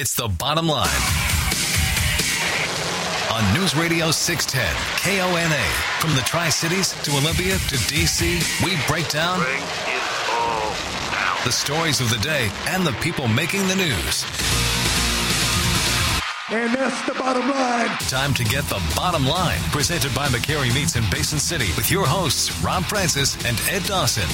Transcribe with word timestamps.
It's 0.00 0.14
the 0.14 0.28
bottom 0.28 0.68
line. 0.68 0.86
On 3.34 3.42
News 3.58 3.74
Radio 3.74 4.12
610, 4.12 4.62
KONA. 5.02 5.64
From 5.98 6.14
the 6.14 6.20
Tri 6.20 6.50
Cities 6.50 6.92
to 7.02 7.10
Olympia 7.16 7.54
to 7.58 7.74
DC, 7.90 8.38
we 8.64 8.76
break 8.86 9.08
down 9.08 9.40
Bring 9.40 9.58
it 9.58 10.02
all 10.30 10.70
down. 11.10 11.38
the 11.44 11.50
stories 11.50 12.00
of 12.00 12.10
the 12.10 12.18
day 12.18 12.48
and 12.68 12.86
the 12.86 12.92
people 13.02 13.26
making 13.26 13.66
the 13.66 13.74
news. 13.74 14.22
And 16.52 16.72
that's 16.72 17.04
the 17.04 17.14
bottom 17.14 17.50
line. 17.50 17.88
Time 18.08 18.32
to 18.34 18.44
get 18.44 18.62
the 18.66 18.80
bottom 18.94 19.26
line. 19.26 19.58
Presented 19.72 20.14
by 20.14 20.28
McCary 20.28 20.72
Meats 20.72 20.94
in 20.94 21.02
Basin 21.10 21.40
City 21.40 21.72
with 21.76 21.90
your 21.90 22.06
hosts, 22.06 22.62
Rob 22.62 22.84
Francis 22.84 23.34
and 23.44 23.60
Ed 23.68 23.82
Dawson. 23.82 24.28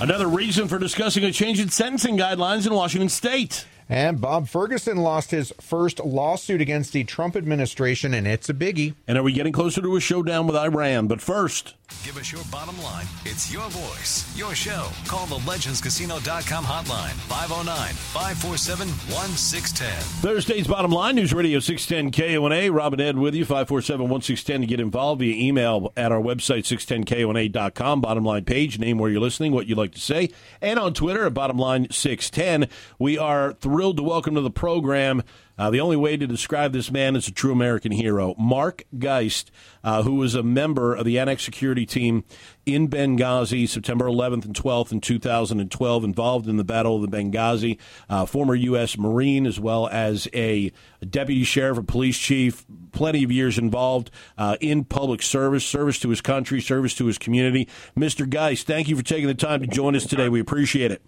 Another 0.00 0.28
reason 0.28 0.68
for 0.68 0.78
discussing 0.78 1.24
a 1.24 1.32
change 1.32 1.58
in 1.58 1.68
sentencing 1.68 2.16
guidelines 2.16 2.64
in 2.64 2.72
Washington 2.72 3.08
state. 3.08 3.66
And 3.88 4.20
Bob 4.20 4.48
Ferguson 4.48 4.98
lost 4.98 5.30
his 5.30 5.52
first 5.60 6.00
lawsuit 6.00 6.60
against 6.60 6.92
the 6.92 7.04
Trump 7.04 7.36
administration, 7.36 8.14
and 8.14 8.26
it's 8.26 8.48
a 8.48 8.54
biggie. 8.54 8.94
And 9.06 9.16
are 9.16 9.22
we 9.22 9.32
getting 9.32 9.52
closer 9.52 9.80
to 9.80 9.96
a 9.96 10.00
showdown 10.00 10.46
with 10.46 10.56
Iran? 10.56 11.06
But 11.06 11.20
first, 11.20 11.74
Give 12.04 12.16
us 12.16 12.32
your 12.32 12.42
bottom 12.50 12.80
line. 12.82 13.06
It's 13.24 13.52
your 13.52 13.68
voice, 13.68 14.36
your 14.36 14.54
show. 14.54 14.88
Call 15.06 15.26
the 15.26 15.36
legendscasino.com 15.36 16.64
hotline 16.64 17.14
509 17.28 17.94
547 17.94 18.88
1610. 18.88 19.90
Thursday's 20.22 20.66
bottom 20.66 20.90
line, 20.90 21.16
News 21.16 21.32
Radio 21.32 21.58
610 21.58 22.10
KONA. 22.12 22.72
Robin 22.72 23.00
Ed 23.00 23.18
with 23.18 23.34
you, 23.34 23.44
547 23.44 24.08
1610 24.08 24.60
to 24.62 24.66
get 24.66 24.80
involved 24.80 25.20
via 25.20 25.34
email 25.34 25.92
at 25.96 26.12
our 26.12 26.20
website, 26.20 26.64
610KONA.com. 26.64 28.00
Bottom 28.00 28.24
line 28.24 28.44
page, 28.44 28.78
name 28.78 28.98
where 28.98 29.10
you're 29.10 29.20
listening, 29.20 29.52
what 29.52 29.66
you'd 29.66 29.78
like 29.78 29.92
to 29.92 30.00
say. 30.00 30.30
And 30.60 30.78
on 30.78 30.92
Twitter 30.92 31.26
at 31.26 31.34
bottom 31.34 31.58
line 31.58 31.88
610. 31.90 32.68
We 32.98 33.16
are 33.18 33.52
thrilled 33.76 33.98
to 33.98 34.02
welcome 34.02 34.34
to 34.34 34.40
the 34.40 34.50
program. 34.50 35.22
Uh, 35.58 35.68
the 35.68 35.80
only 35.80 35.96
way 35.98 36.16
to 36.16 36.26
describe 36.26 36.72
this 36.72 36.90
man 36.90 37.14
as 37.14 37.28
a 37.28 37.30
true 37.30 37.52
American 37.52 37.92
hero, 37.92 38.34
Mark 38.38 38.84
Geist, 38.98 39.50
uh, 39.84 40.02
who 40.02 40.14
was 40.14 40.34
a 40.34 40.42
member 40.42 40.94
of 40.94 41.04
the 41.04 41.18
Annex 41.18 41.44
Security 41.44 41.84
Team 41.84 42.24
in 42.64 42.88
Benghazi, 42.88 43.68
September 43.68 44.06
11th 44.06 44.46
and 44.46 44.54
12th 44.54 44.92
in 44.92 45.02
2012, 45.02 46.04
involved 46.04 46.48
in 46.48 46.56
the 46.56 46.64
Battle 46.64 46.96
of 46.96 47.10
the 47.10 47.14
Benghazi, 47.14 47.76
uh, 48.08 48.24
former 48.24 48.54
U.S. 48.54 48.96
Marine, 48.96 49.46
as 49.46 49.60
well 49.60 49.88
as 49.88 50.26
a 50.32 50.72
deputy 51.06 51.44
sheriff, 51.44 51.76
a 51.76 51.82
police 51.82 52.16
chief, 52.16 52.64
plenty 52.92 53.24
of 53.24 53.30
years 53.30 53.58
involved 53.58 54.10
uh, 54.38 54.56
in 54.62 54.84
public 54.84 55.20
service, 55.20 55.66
service 55.66 55.98
to 55.98 56.08
his 56.08 56.22
country, 56.22 56.62
service 56.62 56.94
to 56.94 57.04
his 57.04 57.18
community. 57.18 57.68
Mr. 57.94 58.26
Geist, 58.26 58.66
thank 58.66 58.88
you 58.88 58.96
for 58.96 59.04
taking 59.04 59.26
the 59.26 59.34
time 59.34 59.60
to 59.60 59.66
join 59.66 59.94
us 59.94 60.06
today. 60.06 60.30
We 60.30 60.40
appreciate 60.40 60.92
it. 60.92 61.02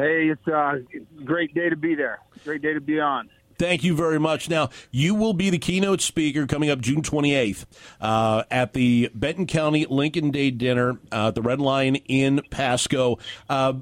Hey, 0.00 0.30
it's 0.30 0.46
a 0.46 0.80
great 1.26 1.54
day 1.54 1.68
to 1.68 1.76
be 1.76 1.94
there. 1.94 2.20
Great 2.42 2.62
day 2.62 2.72
to 2.72 2.80
be 2.80 2.98
on. 2.98 3.28
Thank 3.58 3.84
you 3.84 3.94
very 3.94 4.18
much. 4.18 4.48
Now, 4.48 4.70
you 4.90 5.14
will 5.14 5.34
be 5.34 5.50
the 5.50 5.58
keynote 5.58 6.00
speaker 6.00 6.46
coming 6.46 6.70
up 6.70 6.80
June 6.80 7.02
28th 7.02 7.66
uh, 8.00 8.44
at 8.50 8.72
the 8.72 9.10
Benton 9.14 9.46
County 9.46 9.84
Lincoln 9.84 10.30
Day 10.30 10.50
Dinner 10.50 10.98
uh, 11.12 11.28
at 11.28 11.34
the 11.34 11.42
Red 11.42 11.60
Lion 11.60 11.96
in 11.96 12.40
Pasco. 12.48 13.18
Uh, 13.50 13.74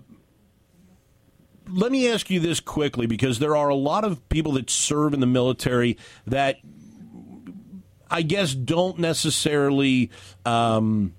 let 1.69 1.92
me 1.92 2.10
ask 2.10 2.28
you 2.30 2.41
this 2.41 2.58
quickly 2.58 3.06
because 3.06 3.38
there 3.38 3.55
are 3.55 3.69
a 3.69 3.77
lot 3.77 4.03
of 4.03 4.28
people 4.28 4.50
that 4.55 4.70
serve 4.70 5.14
in 5.14 5.20
the 5.20 5.27
military 5.27 5.97
that 6.27 6.56
I 8.10 8.22
guess 8.22 8.56
don't 8.56 8.98
necessarily. 8.98 10.10
Um, 10.44 11.14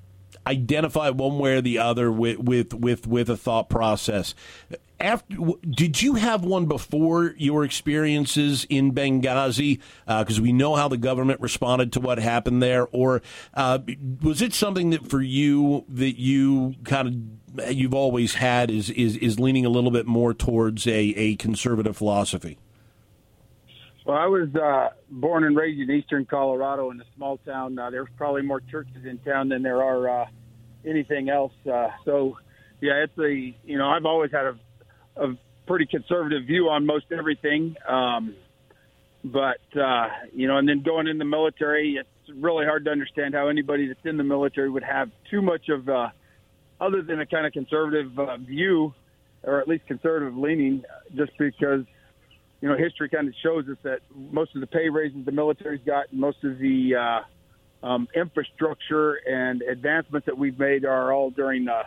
identify 0.48 1.10
one 1.12 1.38
way 1.38 1.58
or 1.58 1.62
the 1.62 1.78
other 1.78 2.12
with 2.12 2.40
with 2.40 2.74
with, 2.74 3.06
with 3.06 3.30
a 3.30 3.38
thought 3.38 3.70
process. 3.70 4.34
After, 5.00 5.36
did 5.70 6.02
you 6.02 6.16
have 6.16 6.44
one 6.44 6.66
before 6.66 7.34
your 7.38 7.64
experiences 7.64 8.66
in 8.70 8.92
Benghazi? 8.94 9.80
Because 10.06 10.40
uh, 10.40 10.42
we 10.42 10.52
know 10.52 10.76
how 10.76 10.90
the 10.90 10.98
government 10.98 11.40
responded 11.40 11.94
to 11.94 12.02
what 12.02 12.20
happened 12.20 12.62
there, 12.62 12.88
or 12.92 13.22
uh, 13.54 13.80
was 14.22 14.42
it 14.42 14.54
something 14.54 14.90
that 14.90 15.10
for 15.10 15.22
you 15.22 15.86
that 15.88 16.20
you 16.20 16.76
kind 16.84 17.08
of 17.08 17.74
you've 17.76 17.94
always 17.94 18.36
had 18.36 18.70
is 18.70 18.90
is 18.90 19.16
is 19.18 19.40
leaning 19.40 19.66
a 19.66 19.70
little 19.70 19.92
bit 19.92 20.06
more 20.06 20.34
towards 20.34 20.86
a, 20.86 20.92
a 20.92 21.36
conservative 21.38 21.96
philosophy? 21.96 22.58
Well, 24.06 24.18
I 24.18 24.26
was 24.26 24.50
uh, 24.56 24.90
born 25.12 25.44
and 25.44 25.56
raised 25.56 25.80
in 25.80 25.96
eastern 25.96 26.26
Colorado 26.26 26.90
in 26.90 27.00
a 27.00 27.04
small 27.16 27.38
town. 27.38 27.78
Uh, 27.78 27.90
there's 27.90 28.08
probably 28.18 28.42
more 28.42 28.60
churches 28.60 29.06
in 29.06 29.20
town 29.20 29.50
than 29.50 29.62
there 29.62 29.84
are 29.84 30.22
uh, 30.24 30.26
anything 30.86 31.30
else. 31.30 31.54
Uh, 31.72 31.90
so, 32.06 32.38
yeah, 32.82 33.04
it's 33.04 33.18
a 33.20 33.56
you 33.66 33.78
know 33.78 33.88
I've 33.88 34.06
always 34.06 34.32
had 34.32 34.46
a, 34.46 34.60
a 35.20 35.38
pretty 35.68 35.86
conservative 35.86 36.46
view 36.46 36.70
on 36.70 36.86
most 36.86 37.06
everything. 37.12 37.76
Um, 37.88 38.36
but 39.24 39.60
uh, 39.78 40.08
you 40.34 40.48
know, 40.48 40.58
and 40.58 40.68
then 40.68 40.82
going 40.82 41.08
in 41.08 41.18
the 41.18 41.26
military, 41.26 41.98
it's 42.00 42.10
really 42.38 42.66
hard 42.66 42.86
to 42.86 42.92
understand 42.92 43.34
how 43.34 43.48
anybody 43.50 43.88
that's 43.88 44.06
in 44.06 44.18
the 44.18 44.24
military 44.24 44.70
would 44.70 44.84
have 44.84 45.12
too 45.30 45.42
much 45.42 45.70
of, 45.70 45.90
uh, 45.90 46.10
other 46.80 47.02
than 47.02 47.20
a 47.20 47.26
kind 47.26 47.46
of 47.46 47.52
conservative 47.52 48.18
uh, 48.18 48.38
view, 48.38 48.94
or 49.44 49.60
at 49.60 49.68
least 49.68 49.86
conservative 49.88 50.38
leaning, 50.38 50.84
just 51.16 51.32
because 51.38 51.86
you 52.62 52.68
know, 52.68 52.78
history 52.78 53.10
kind 53.10 53.28
of 53.28 53.34
shows 53.42 53.68
us 53.70 53.78
that 53.84 54.00
most 54.14 54.54
of 54.56 54.62
the 54.62 54.68
pay 54.68 54.90
raises 54.90 55.24
the 55.26 55.32
military's 55.32 55.82
got, 55.86 56.12
most 56.12 56.44
of 56.44 56.60
the 56.60 56.96
uh, 56.96 57.86
um, 57.86 58.08
infrastructure 58.14 59.14
and 59.14 59.62
advancements 59.62 60.26
that 60.26 60.38
we've 60.38 60.60
made 60.60 60.84
are 60.84 61.14
all 61.14 61.30
during, 61.30 61.68
uh, 61.70 61.84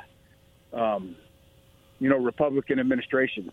um, 0.76 1.16
you 2.02 2.08
know, 2.08 2.18
Republican 2.18 2.80
administrations. 2.80 3.52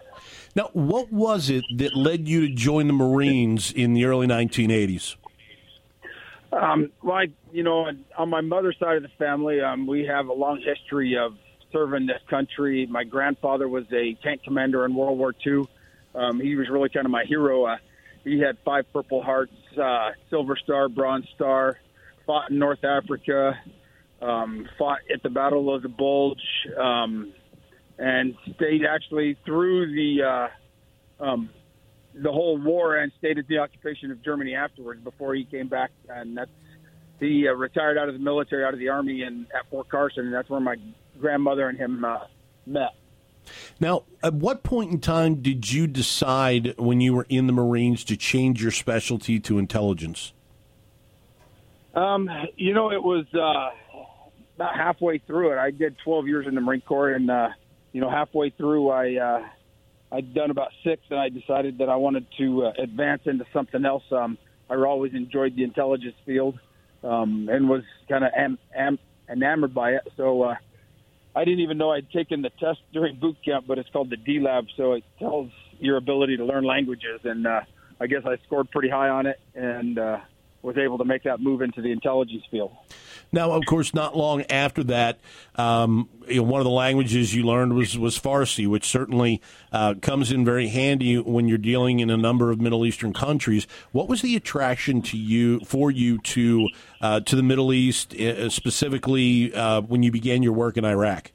Now, 0.56 0.70
what 0.74 1.12
was 1.14 1.52
it 1.52 1.64
that 1.76 1.96
led 1.96 2.28
you 2.28 2.48
to 2.48 2.54
join 2.54 2.88
the 2.88 2.94
Marines 2.94 3.72
in 3.72 3.94
the 3.94 4.06
early 4.06 4.26
1980s? 4.26 5.16
Um, 6.52 6.92
well, 7.04 7.18
I, 7.18 7.26
you 7.52 7.62
know, 7.62 7.92
on 8.18 8.30
my 8.30 8.42
mother's 8.42 8.76
side 8.80 8.98
of 8.98 9.04
the 9.04 9.10
family, 9.20 9.62
um, 9.62 9.86
we 9.86 10.06
have 10.06 10.28
a 10.28 10.34
long 10.34 10.60
history 10.66 11.16
of 11.16 11.38
serving 11.72 12.08
this 12.08 12.22
country. 12.28 12.88
My 12.90 13.04
grandfather 13.04 13.68
was 13.68 13.86
a 13.94 14.16
tank 14.24 14.42
commander 14.44 14.84
in 14.84 14.96
World 14.96 15.20
War 15.20 15.36
II. 15.46 15.66
Um, 16.16 16.40
he 16.40 16.56
was 16.56 16.68
really 16.70 16.90
kind 16.90 17.06
of 17.06 17.12
my 17.12 17.26
hero. 17.26 17.66
Uh, 17.66 17.78
he 18.24 18.40
had 18.40 18.58
five 18.66 18.92
Purple 18.92 19.22
Hearts, 19.22 19.54
uh, 19.80 20.10
Silver 20.32 20.56
Star, 20.56 20.90
Bronze 20.90 21.28
Star, 21.36 21.78
fought 22.26 22.50
in 22.50 22.58
North 22.58 22.84
Africa, 22.84 23.60
um, 24.20 24.68
fought 24.80 25.00
at 25.14 25.22
the 25.22 25.30
Battle 25.30 25.74
of 25.74 25.84
the 25.84 25.90
Bulge, 25.90 26.42
um, 26.78 27.32
and 28.00 28.36
stayed 28.56 28.86
actually 28.86 29.38
through 29.46 29.94
the 29.94 30.24
uh, 30.24 31.24
um, 31.24 31.50
the 32.16 32.32
whole 32.32 32.58
war 32.58 32.96
and 32.96 33.12
stayed 33.20 33.38
at 33.38 33.48
the 33.48 33.60
occupation 33.60 34.12
of 34.12 34.24
Germany 34.24 34.56
afterwards 34.56 35.04
before 35.04 35.36
he 35.36 35.44
came 35.44 35.68
back. 35.68 35.92
And 36.08 36.38
that's 36.38 36.50
he 37.20 37.48
uh, 37.48 37.52
retired 37.52 37.98
out 37.98 38.08
of 38.08 38.14
the 38.14 38.20
military, 38.20 38.64
out 38.64 38.74
of 38.74 38.80
the 38.80 38.90
army, 38.90 39.24
and 39.24 39.46
at 39.54 39.70
Fort 39.70 39.90
Carson, 39.90 40.26
and 40.26 40.34
that's 40.34 40.50
where 40.50 40.62
my 40.62 40.76
grandmother 41.20 41.68
and 41.68 41.78
him 41.78 42.06
uh, 42.06 42.20
met. 42.66 42.96
Now, 43.80 44.04
at 44.24 44.34
what 44.34 44.64
point 44.64 44.92
in 44.92 45.00
time 45.00 45.42
did 45.42 45.72
you 45.72 45.86
decide 45.86 46.76
when 46.78 47.02
you 47.02 47.14
were 47.14 47.26
in 47.28 47.48
the 47.48 47.54
Marines 47.54 48.06
to 48.06 48.16
change 48.16 48.62
your 48.62 48.72
specialty 48.72 49.40
to 49.42 49.58
intelligence? 49.58 50.32
Um, 51.94 52.30
you 52.56 52.74
know, 52.74 52.92
it 52.92 53.04
was 53.04 53.26
uh, 53.34 53.72
about 54.56 54.76
halfway 54.76 55.18
through 55.18 55.52
it. 55.52 55.58
I 55.58 55.72
did 55.72 55.98
12 56.04 56.28
years 56.28 56.48
in 56.48 56.56
the 56.56 56.62
Marine 56.62 56.82
Corps, 56.82 57.12
and 57.12 57.30
uh, 57.30 57.50
you 57.92 58.02
know, 58.02 58.10
halfway 58.10 58.50
through, 58.52 58.90
I 58.90 59.16
uh, 59.16 60.16
I'd 60.16 60.34
done 60.34 60.52
about 60.52 60.70
six, 60.84 61.02
and 61.10 61.20
I 61.20 61.30
decided 61.30 61.80
that 61.80 61.90
I 61.90 61.96
wanted 61.96 62.26
to 62.38 62.66
uh, 62.66 62.72
advance 62.82 63.22
into 63.26 63.46
something 63.54 63.86
else. 63.86 64.04
Um, 64.12 64.38
I 64.70 64.76
always 64.76 65.14
enjoyed 65.14 65.56
the 65.56 65.64
intelligence 65.64 66.16
field, 66.26 66.60
um, 67.04 67.50
and 67.52 67.70
was 67.70 67.84
kind 68.08 68.24
of 68.24 68.32
am, 68.36 68.58
am, 68.76 69.00
enamored 69.32 69.74
by 69.74 69.92
it. 69.92 70.08
So. 70.18 70.44
Uh, 70.44 70.56
I 71.36 71.46
didn't 71.46 71.60
even 71.60 71.78
know 71.78 71.92
I'd 71.92 72.10
taken 72.10 72.42
the 72.42 72.50
test 72.60 72.80
during 72.92 73.18
boot 73.20 73.38
camp, 73.46 73.66
but 73.68 73.78
it's 73.78 73.90
called 73.92 74.10
the 74.10 74.18
DLAB, 74.18 74.66
so 74.76 74.94
it 74.94 75.04
tells 75.20 75.52
your 75.80 75.96
ability 75.98 76.38
to 76.38 76.44
learn 76.44 76.64
languages. 76.64 77.22
And 77.24 77.46
uh, 77.46 77.62
I 78.00 78.08
guess 78.08 78.24
I 78.26 78.38
scored 78.46 78.72
pretty 78.72 78.90
high 78.90 79.10
on 79.10 79.26
it 79.26 79.40
and 79.54 80.00
uh, 80.00 80.18
was 80.62 80.78
able 80.78 80.98
to 80.98 81.06
make 81.06 81.24
that 81.24 81.40
move 81.40 81.62
into 81.62 81.82
the 81.82 81.92
intelligence 81.92 82.44
field. 82.52 82.76
Now, 83.32 83.52
of 83.52 83.64
course, 83.66 83.94
not 83.94 84.18
long 84.18 84.42
after 84.50 84.84
that, 84.86 85.20
um, 85.56 86.10
you 86.28 86.38
know, 86.38 86.44
one 86.44 86.60
of 86.60 86.66
the 86.66 86.72
languages 86.72 87.36
you 87.36 87.44
learned 87.44 87.76
was, 87.76 87.98
was 87.98 88.20
Farsi, 88.20 88.68
which 88.68 88.86
certainly 88.86 89.42
uh, 89.72 89.94
comes 90.02 90.32
in 90.32 90.44
very 90.44 90.68
handy 90.68 91.18
when 91.18 91.48
you're 91.48 91.60
dealing 91.60 92.00
in 92.00 92.10
a 92.10 92.18
number 92.18 92.50
of 92.50 92.60
Middle 92.60 92.86
Eastern 92.86 93.14
countries. 93.14 93.68
What 93.92 94.10
was 94.10 94.22
the 94.22 94.36
attraction 94.36 95.02
to 95.04 95.18
you 95.18 95.60
for 95.62 95.92
you 95.92 96.18
to 96.20 96.68
uh, 97.02 97.20
to 97.22 97.36
the 97.36 97.44
Middle 97.44 97.72
East, 97.72 98.14
uh, 98.16 98.50
specifically 98.50 99.54
uh, 99.54 99.82
when 99.82 100.02
you 100.04 100.12
began 100.12 100.42
your 100.42 100.54
work 100.54 100.76
in 100.76 100.84
Iraq? 100.84 101.32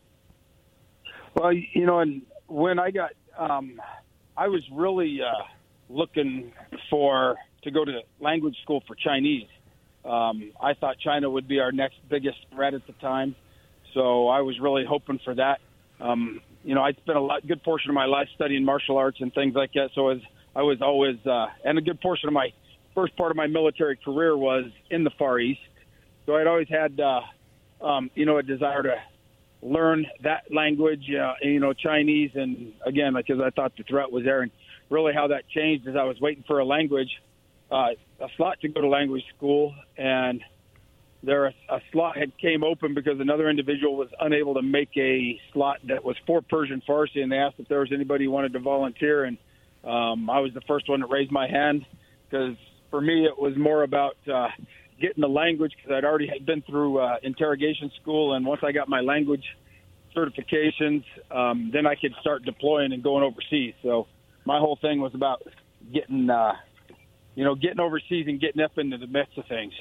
Well, 1.35 1.53
you 1.53 1.87
know, 1.87 2.01
and 2.01 2.23
when 2.47 2.79
I 2.79 2.91
got, 2.91 3.13
um, 3.39 3.81
I 4.37 4.49
was 4.49 4.63
really 4.73 5.21
uh, 5.23 5.45
looking 5.89 6.53
for 6.91 7.37
to 7.65 7.71
go 7.71 7.85
to 7.85 8.01
language 8.21 8.57
school 8.63 8.83
for 8.87 8.95
Chinese. 8.95 9.49
Um, 10.05 10.53
I 10.61 10.75
thought 10.75 10.99
China 10.99 11.31
would 11.31 11.49
be 11.49 11.61
our 11.61 11.73
next 11.73 11.97
biggest 12.09 12.39
threat 12.53 12.75
at 12.75 12.87
the 12.87 12.93
time, 12.95 13.35
so 13.95 14.29
I 14.29 14.41
was 14.41 14.59
really 14.61 14.85
hoping 14.85 15.19
for 15.25 15.35
that. 15.35 15.61
Um, 16.01 16.41
you 16.63 16.75
know, 16.75 16.83
I 16.83 16.93
spent 16.93 17.17
a 17.17 17.21
lot, 17.21 17.47
good 17.47 17.63
portion 17.63 17.91
of 17.91 17.95
my 17.95 18.07
life 18.07 18.29
studying 18.35 18.65
martial 18.65 18.97
arts 18.97 19.19
and 19.21 19.33
things 19.33 19.55
like 19.55 19.73
that. 19.75 19.91
So 19.95 20.09
as 20.09 20.19
I 20.55 20.63
was 20.63 20.79
always, 20.81 21.17
uh, 21.27 21.47
and 21.65 21.79
a 21.79 21.83
good 21.83 22.01
portion 22.01 22.29
of 22.29 22.33
my 22.33 22.53
first 22.95 23.17
part 23.17 23.31
of 23.31 23.37
my 23.37 23.47
military 23.47 23.97
career 23.97 24.37
was 24.37 24.65
in 24.91 25.05
the 25.05 25.11
Far 25.19 25.39
East. 25.39 25.61
So 26.27 26.37
I'd 26.37 26.47
always 26.47 26.69
had, 26.69 26.99
uh, 27.01 27.21
um, 27.85 28.11
you 28.15 28.25
know, 28.25 28.39
a 28.39 28.43
desire 28.43 28.83
to 28.83 28.97
learn 29.63 30.07
that 30.23 30.45
language, 30.53 31.05
uh, 31.11 31.35
you 31.43 31.61
know, 31.61 31.73
Chinese, 31.73 32.31
and 32.35 32.73
again, 32.87 33.15
because 33.15 33.41
I 33.41 33.51
thought 33.51 33.73
the 33.77 33.83
threat 33.85 34.11
was 34.13 34.25
there, 34.25 34.43
and 34.43 34.51
really 34.91 35.13
how 35.15 35.29
that 35.29 35.49
changed 35.49 35.89
is 35.89 35.97
I 35.97 36.05
was 36.05 36.21
waiting 36.21 36.45
for 36.47 36.59
a 36.59 36.65
language, 36.65 37.11
uh, 37.75 37.89
a 38.21 38.29
slot 38.37 38.61
to 38.61 38.69
go 38.69 38.81
to 38.81 38.89
language 38.89 39.25
school, 39.37 39.75
and 39.99 40.41
there 41.25 41.47
a, 41.47 41.55
a 41.71 41.81
slot 41.93 42.17
had 42.17 42.37
came 42.39 42.63
open 42.63 42.95
because 42.95 43.19
another 43.19 43.51
individual 43.51 43.97
was 43.97 44.09
unable 44.21 44.55
to 44.55 44.63
make 44.63 44.91
a 44.97 45.41
slot 45.53 45.79
that 45.89 46.05
was 46.05 46.17
for 46.27 46.41
Persian 46.41 46.83
Farsi, 46.89 47.21
and 47.21 47.33
they 47.33 47.37
asked 47.37 47.57
if 47.59 47.69
there 47.69 47.81
was 47.81 47.91
anybody 47.93 48.27
who 48.27 48.31
wanted 48.31 48.53
to 48.53 48.61
volunteer, 48.61 49.25
and 49.25 49.39
um, 49.83 50.31
I 50.31 50.39
was 50.39 50.53
the 50.55 50.61
first 50.69 50.89
one 50.89 51.01
to 51.01 51.07
raise 51.07 51.31
my 51.31 51.49
hand 51.49 51.85
because 52.31 52.57
for 52.91 53.01
me 53.01 53.27
it 53.27 53.37
was 53.37 53.55
more 53.57 53.83
about 53.83 54.17
uh, 54.33 54.49
getting 55.01 55.21
the 55.21 55.29
language 55.29 55.73
because 55.77 55.97
I'd 55.97 56.05
already 56.05 56.29
had 56.29 56.47
been 56.47 56.63
through 56.63 57.01
uh, 57.01 57.17
interrogation 57.23 57.91
school, 58.01 58.35
and 58.35 58.47
once 58.47 58.61
I 58.65 58.71
got 58.71 58.89
my 58.89 59.01
language 59.01 59.45
certifications, 60.17 61.03
um, 61.33 61.71
then 61.73 61.87
I 61.87 61.97
could 61.97 62.13
start 62.21 62.45
deploying 62.45 62.93
and 62.93 63.03
going 63.03 63.25
overseas. 63.25 63.75
So 63.83 64.07
my 64.45 64.61
whole 64.61 64.79
thing 64.81 65.01
was 65.01 65.13
about 65.15 65.43
getting, 65.93 66.31
uh, 66.31 66.53
you 67.35 67.45
know, 67.45 67.55
getting 67.55 67.81
overseas 67.81 68.27
and 68.29 68.41
getting 68.41 68.63
up 68.63 68.73
into 68.77 68.99
the 68.99 69.07
midst 69.07 69.39
of 69.39 69.45
things. 69.49 69.73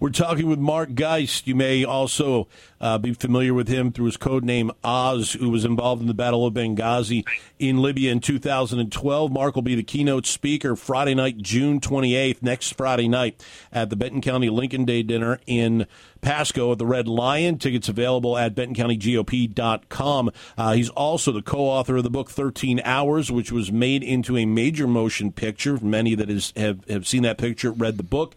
We're 0.00 0.10
talking 0.10 0.48
with 0.48 0.60
Mark 0.60 0.94
Geist. 0.94 1.48
You 1.48 1.56
may 1.56 1.84
also 1.84 2.46
uh, 2.80 2.98
be 2.98 3.14
familiar 3.14 3.52
with 3.52 3.66
him 3.66 3.90
through 3.90 4.04
his 4.04 4.16
code 4.16 4.44
name 4.44 4.70
Oz, 4.84 5.32
who 5.32 5.50
was 5.50 5.64
involved 5.64 6.00
in 6.00 6.06
the 6.06 6.14
Battle 6.14 6.46
of 6.46 6.54
Benghazi 6.54 7.26
in 7.58 7.82
Libya 7.82 8.12
in 8.12 8.20
2012. 8.20 9.32
Mark 9.32 9.56
will 9.56 9.62
be 9.62 9.74
the 9.74 9.82
keynote 9.82 10.24
speaker 10.24 10.76
Friday 10.76 11.16
night, 11.16 11.38
June 11.38 11.80
28th, 11.80 12.42
next 12.42 12.76
Friday 12.76 13.08
night, 13.08 13.44
at 13.72 13.90
the 13.90 13.96
Benton 13.96 14.20
County 14.20 14.48
Lincoln 14.48 14.84
Day 14.84 15.02
Dinner 15.02 15.40
in 15.48 15.84
Pasco 16.20 16.70
at 16.70 16.78
the 16.78 16.86
Red 16.86 17.08
Lion. 17.08 17.58
Tickets 17.58 17.88
available 17.88 18.38
at 18.38 18.54
bentoncountygop.com. 18.54 20.30
Uh, 20.56 20.72
he's 20.74 20.90
also 20.90 21.32
the 21.32 21.42
co-author 21.42 21.96
of 21.96 22.04
the 22.04 22.10
book 22.10 22.30
13 22.30 22.80
Hours, 22.84 23.32
which 23.32 23.50
was 23.50 23.72
made 23.72 24.04
into 24.04 24.36
a 24.36 24.46
major 24.46 24.86
motion 24.86 25.32
picture. 25.32 25.76
Many 25.82 26.14
that 26.14 26.30
is, 26.30 26.52
have, 26.54 26.88
have 26.88 27.08
seen 27.08 27.24
that 27.24 27.36
picture, 27.36 27.72
read 27.72 27.96
the 27.96 28.04
book. 28.04 28.36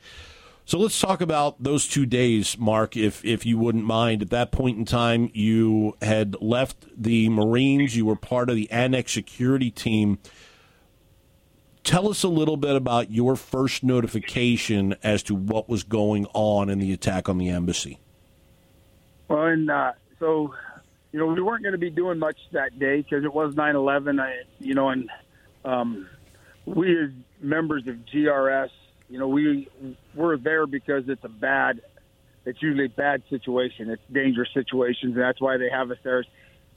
So 0.71 0.79
let's 0.79 1.01
talk 1.01 1.19
about 1.19 1.61
those 1.61 1.85
two 1.85 2.05
days, 2.05 2.57
Mark, 2.57 2.95
if 2.95 3.25
if 3.25 3.45
you 3.45 3.57
wouldn't 3.57 3.83
mind. 3.83 4.21
At 4.21 4.29
that 4.29 4.53
point 4.53 4.77
in 4.77 4.85
time, 4.85 5.29
you 5.33 5.97
had 6.01 6.41
left 6.41 6.85
the 6.95 7.27
Marines. 7.27 7.97
You 7.97 8.05
were 8.05 8.15
part 8.15 8.49
of 8.49 8.55
the 8.55 8.71
Annex 8.71 9.11
security 9.11 9.69
team. 9.69 10.19
Tell 11.83 12.07
us 12.07 12.23
a 12.23 12.29
little 12.29 12.55
bit 12.55 12.77
about 12.77 13.11
your 13.11 13.35
first 13.35 13.83
notification 13.83 14.95
as 15.03 15.23
to 15.23 15.35
what 15.35 15.67
was 15.67 15.83
going 15.83 16.25
on 16.33 16.69
in 16.69 16.79
the 16.79 16.93
attack 16.93 17.27
on 17.27 17.37
the 17.37 17.49
embassy. 17.49 17.99
Well, 19.27 19.47
and 19.47 19.69
uh, 19.69 19.91
so, 20.19 20.53
you 21.11 21.19
know, 21.19 21.25
we 21.25 21.41
weren't 21.41 21.63
going 21.63 21.73
to 21.73 21.79
be 21.79 21.89
doing 21.89 22.17
much 22.17 22.37
that 22.53 22.79
day 22.79 23.01
because 23.01 23.25
it 23.25 23.33
was 23.33 23.55
9/11. 23.55 24.21
I, 24.21 24.43
you 24.59 24.73
know, 24.73 24.87
and 24.87 25.09
um, 25.65 26.07
we 26.63 26.97
as 26.97 27.09
members 27.41 27.85
of 27.87 27.97
GRS 28.05 28.69
you 29.11 29.19
know, 29.19 29.27
we 29.27 29.67
we're 30.15 30.37
there 30.37 30.65
because 30.65 31.03
it's 31.09 31.23
a 31.25 31.29
bad, 31.29 31.81
it's 32.45 32.61
usually 32.61 32.85
a 32.85 32.89
bad 32.89 33.21
situation. 33.29 33.89
It's 33.89 34.01
dangerous 34.11 34.49
situations, 34.53 35.15
and 35.15 35.21
that's 35.21 35.41
why 35.41 35.57
they 35.57 35.69
have 35.69 35.91
us 35.91 35.97
there. 36.03 36.23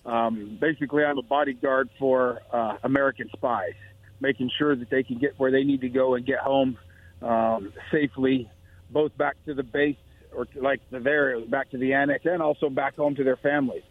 Um, 0.05 0.59
basically, 0.61 1.05
I'm 1.05 1.17
a 1.17 1.23
bodyguard 1.23 1.91
for 1.99 2.41
uh, 2.53 2.77
American 2.83 3.31
spies, 3.33 3.75
making 4.21 4.51
sure 4.59 4.75
that 4.75 4.91
they 4.91 5.05
can 5.05 5.19
get 5.19 5.39
where 5.39 5.53
they 5.53 5.63
need 5.63 5.83
to 5.83 5.89
go 5.89 6.15
and 6.17 6.27
get 6.27 6.41
home 6.41 6.77
um, 7.23 7.73
safely, 7.93 8.51
both 8.91 9.17
back 9.17 9.37
to 9.47 9.55
the 9.55 9.63
base 9.63 9.97
or 10.35 10.49
like 10.57 10.81
the 10.91 10.99
there, 10.99 11.41
back 11.47 11.71
to 11.71 11.79
the 11.79 11.93
annex, 11.95 12.27
and 12.27 12.43
also 12.43 12.69
back 12.69 12.97
home 12.97 13.15
to 13.15 13.23
their 13.23 13.37
families. 13.37 13.85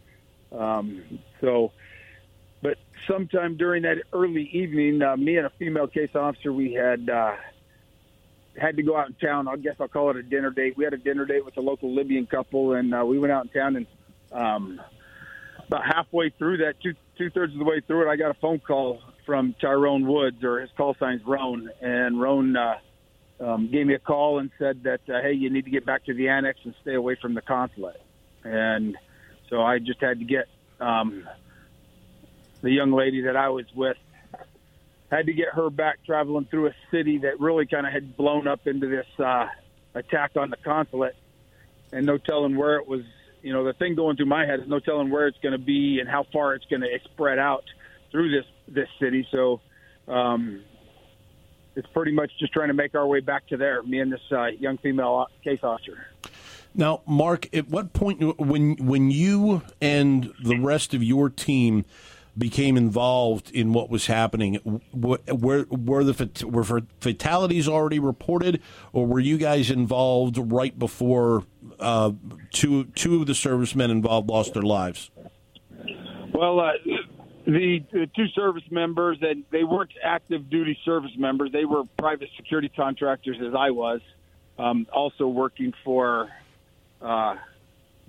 Um, 0.52 1.20
so, 1.40 1.72
but 2.62 2.78
sometime 3.08 3.56
during 3.56 3.84
that 3.84 4.00
early 4.12 4.50
evening, 4.52 5.02
uh, 5.02 5.16
me 5.16 5.38
and 5.38 5.48
a 5.48 5.52
female 5.52 5.88
case 5.88 6.12
officer, 6.14 6.52
we 6.52 6.74
had 6.74 7.10
uh, 7.10 7.36
had 8.58 8.78
to 8.78 8.84
go 8.84 8.98
out 8.98 9.08
in 9.08 9.14
town. 9.16 9.48
I 9.48 9.56
guess 9.58 9.76
I'll 9.80 9.88
call 9.88 10.10
it 10.12 10.18
a 10.18 10.24
dinner 10.24 10.52
date. 10.52 10.78
We 10.78 10.84
had 10.84 10.94
a 10.94 10.98
dinner 10.98 11.26
date 11.26 11.46
with 11.46 11.58
a 11.58 11.62
local 11.62 11.94
Libyan 11.94 12.28
couple, 12.28 12.74
and 12.74 12.94
uh, 12.94 13.04
we 13.06 13.18
went 13.20 13.32
out 13.32 13.46
in 13.46 13.50
town. 13.52 13.76
And 13.76 13.88
um, 14.32 14.82
about 15.68 15.86
halfway 15.86 16.30
through 16.30 16.58
that, 16.58 16.76
two 16.82 16.94
two 17.18 17.30
thirds 17.30 17.54
of 17.54 17.60
the 17.60 17.66
way 17.66 17.82
through 17.86 18.08
it, 18.08 18.12
I 18.12 18.16
got 18.16 18.32
a 18.32 18.40
phone 18.40 18.60
call 18.60 19.02
from 19.26 19.56
Tyrone 19.60 20.08
Woods, 20.08 20.44
or 20.44 20.60
his 20.60 20.70
call 20.76 20.96
sign's 21.00 21.26
Rone, 21.26 21.70
and 21.82 22.20
Rone 22.20 22.56
uh, 22.56 22.78
um, 23.40 23.70
gave 23.72 23.88
me 23.88 23.94
a 23.94 24.00
call 24.00 24.40
and 24.40 24.52
said 24.60 24.84
that 24.84 25.02
uh, 25.10 25.22
hey, 25.22 25.34
you 25.34 25.50
need 25.50 25.66
to 25.66 25.72
get 25.72 25.86
back 25.86 26.06
to 26.06 26.14
the 26.14 26.30
annex 26.30 26.60
and 26.64 26.74
stay 26.82 26.94
away 26.94 27.16
from 27.22 27.34
the 27.34 27.42
consulate. 27.42 28.02
And 28.44 28.98
so 29.50 29.62
I 29.62 29.80
just 29.80 30.02
had 30.02 30.20
to 30.20 30.26
get 30.26 30.48
um, 30.80 31.28
the 32.62 32.72
young 32.72 32.92
lady 32.92 33.22
that 33.22 33.36
I 33.36 33.50
was 33.50 33.66
with 33.74 33.98
had 35.14 35.28
to 35.28 35.34
get 35.34 35.50
her 35.54 35.70
back 35.70 36.00
traveling 36.06 36.46
through 36.46 36.68
a 36.68 36.74
city 36.92 37.20
that 37.20 37.40
really 37.40 37.66
kind 37.66 37.86
of 37.86 37.94
had 37.94 38.18
blown 38.18 38.48
up 38.48 38.66
into 38.66 38.88
this 38.88 39.06
uh, 39.20 39.48
attack 39.94 40.32
on 40.36 40.50
the 40.50 40.58
consulate, 40.58 41.16
and 41.92 42.06
no 42.06 42.18
telling 42.18 42.58
where 42.58 42.78
it 42.78 42.88
was. 42.88 43.02
You 43.42 43.52
know, 43.52 43.66
the 43.66 43.74
thing 43.74 43.96
going 43.96 44.16
through 44.16 44.28
my 44.28 44.46
head 44.46 44.62
is 44.62 44.70
no 44.70 44.80
telling 44.80 45.10
where 45.10 45.28
it's 45.28 45.38
going 45.44 45.52
to 45.52 45.58
be 45.58 46.00
and 46.00 46.08
how 46.10 46.26
far 46.32 46.56
it's 46.56 46.64
going 46.66 46.82
to 46.82 46.88
spread 47.12 47.40
out 47.40 47.66
through 48.10 48.32
this 48.32 48.46
this 48.70 48.88
city. 49.02 49.28
So, 49.32 49.60
um, 50.08 50.64
it's 51.76 51.88
pretty 51.94 52.14
much 52.14 52.32
just 52.40 52.54
trying 52.54 52.70
to 52.70 52.74
make 52.74 52.96
our 52.96 53.06
way 53.06 53.20
back 53.20 53.46
to 53.48 53.58
there. 53.58 53.84
Me 53.84 54.00
and 54.00 54.12
this 54.12 54.22
uh, 54.32 54.46
young 54.46 54.78
female 54.78 55.28
case 55.44 55.60
officer. 55.62 56.08
Now, 56.76 57.02
Mark, 57.06 57.54
at 57.54 57.70
what 57.70 57.94
point 57.94 58.40
when 58.40 58.78
when 58.78 59.12
you 59.12 59.62
and 59.82 60.34
the 60.42 60.58
rest 60.58 60.94
of 60.94 61.04
your 61.04 61.30
team 61.30 61.86
became 62.38 62.78
involved 62.78 63.52
in 63.52 63.74
what 63.74 63.90
was 63.90 64.08
happening. 64.08 64.82
Were, 64.92 65.20
were 65.28 66.04
the 66.04 66.46
were 66.46 66.82
fatalities 67.00 67.68
already 67.68 68.00
reported, 68.00 68.62
or 68.92 69.06
were 69.06 69.20
you 69.20 69.38
guys 69.38 69.70
involved 69.70 70.38
right 70.38 70.78
before 70.78 71.44
uh, 71.80 72.12
two 72.52 72.86
two 72.96 73.22
of 73.22 73.28
the 73.28 73.36
servicemen 73.36 73.92
involved 73.92 74.30
lost 74.30 74.54
their 74.54 74.64
lives? 74.64 75.12
Well, 76.34 76.60
uh, 76.60 76.72
the, 77.46 77.84
the, 77.92 78.10
two 78.16 78.28
service 78.30 78.64
members, 78.72 79.20
and 79.22 79.44
they 79.52 79.64
weren't 79.64 79.92
active 80.04 80.50
duty 80.50 80.78
service 80.84 81.12
members. 81.16 81.52
They 81.52 81.66
were 81.66 81.84
private 82.00 82.30
security 82.36 82.70
contractors, 82.70 83.38
as 83.46 83.54
I 83.54 83.70
was, 83.70 84.02
um, 84.58 84.88
also 84.92 85.28
working 85.28 85.74
for. 85.84 86.30
Uh, 87.02 87.36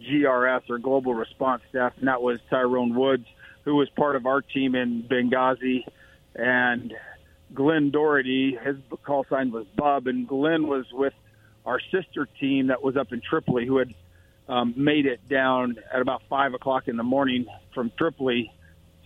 GRS 0.00 0.68
or 0.70 0.78
Global 0.78 1.14
Response 1.14 1.62
Staff, 1.70 1.92
and 1.98 2.08
that 2.08 2.20
was 2.20 2.40
Tyrone 2.50 2.96
Woods 2.96 3.26
who 3.64 3.76
was 3.76 3.88
part 3.90 4.16
of 4.16 4.26
our 4.26 4.42
team 4.42 4.74
in 4.74 5.02
Benghazi, 5.02 5.84
and 6.34 6.92
Glenn 7.52 7.90
Doherty. 7.90 8.56
His 8.62 8.76
call 9.04 9.24
sign 9.28 9.50
was 9.50 9.66
Bub, 9.76 10.06
and 10.06 10.28
Glenn 10.28 10.66
was 10.66 10.86
with 10.92 11.14
our 11.64 11.80
sister 11.90 12.28
team 12.40 12.66
that 12.68 12.82
was 12.82 12.96
up 12.96 13.12
in 13.12 13.20
Tripoli, 13.20 13.66
who 13.66 13.78
had 13.78 13.94
um, 14.48 14.74
made 14.76 15.06
it 15.06 15.26
down 15.28 15.76
at 15.92 16.00
about 16.00 16.22
five 16.28 16.52
o'clock 16.52 16.88
in 16.88 16.96
the 16.96 17.02
morning 17.02 17.46
from 17.74 17.90
Tripoli 17.96 18.52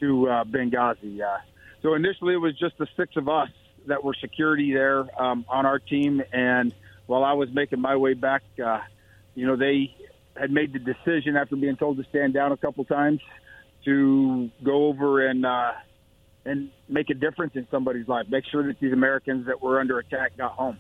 to 0.01 0.29
uh, 0.29 0.45
Benghazi. 0.45 1.21
Uh, 1.21 1.39
so 1.83 1.95
initially, 1.95 2.35
it 2.35 2.39
was 2.39 2.59
just 2.59 2.77
the 2.79 2.89
six 2.97 3.17
of 3.17 3.29
us 3.29 3.51
that 3.87 4.03
were 4.03 4.15
security 4.15 4.73
there 4.73 5.07
um, 5.21 5.45
on 5.49 5.67
our 5.67 5.79
team, 5.79 6.23
and 6.33 6.75
while 7.07 7.25
I 7.25 7.35
was 7.35 7.49
making 7.53 7.81
my 7.81 7.97
way 7.97 8.15
back, 8.15 8.43
uh, 8.63 8.81
you 9.35 9.47
know, 9.47 9.57
they 9.57 9.95
had 10.35 10.51
made 10.51 10.73
the 10.73 10.79
decision 10.79 11.37
after 11.37 11.57
being 11.57 11.77
told 11.77 11.97
to 11.97 12.05
stand 12.11 12.35
down 12.35 12.53
a 12.53 12.57
couple 12.57 12.85
times 12.85 13.21
to 13.89 14.51
go 14.63 14.89
over 14.89 15.27
and 15.27 15.47
uh, 15.47 15.73
and 16.45 16.71
make 16.89 17.09
a 17.09 17.15
difference 17.15 17.57
in 17.57 17.67
somebody's 17.71 18.07
life. 18.07 18.27
Make 18.29 18.45
sure 18.45 18.67
that 18.67 18.79
these 18.79 18.93
Americans 18.93 19.47
that 19.47 19.63
were 19.63 19.81
under 19.81 19.99
attack 19.99 20.37
got 20.37 20.53
home. 20.53 20.79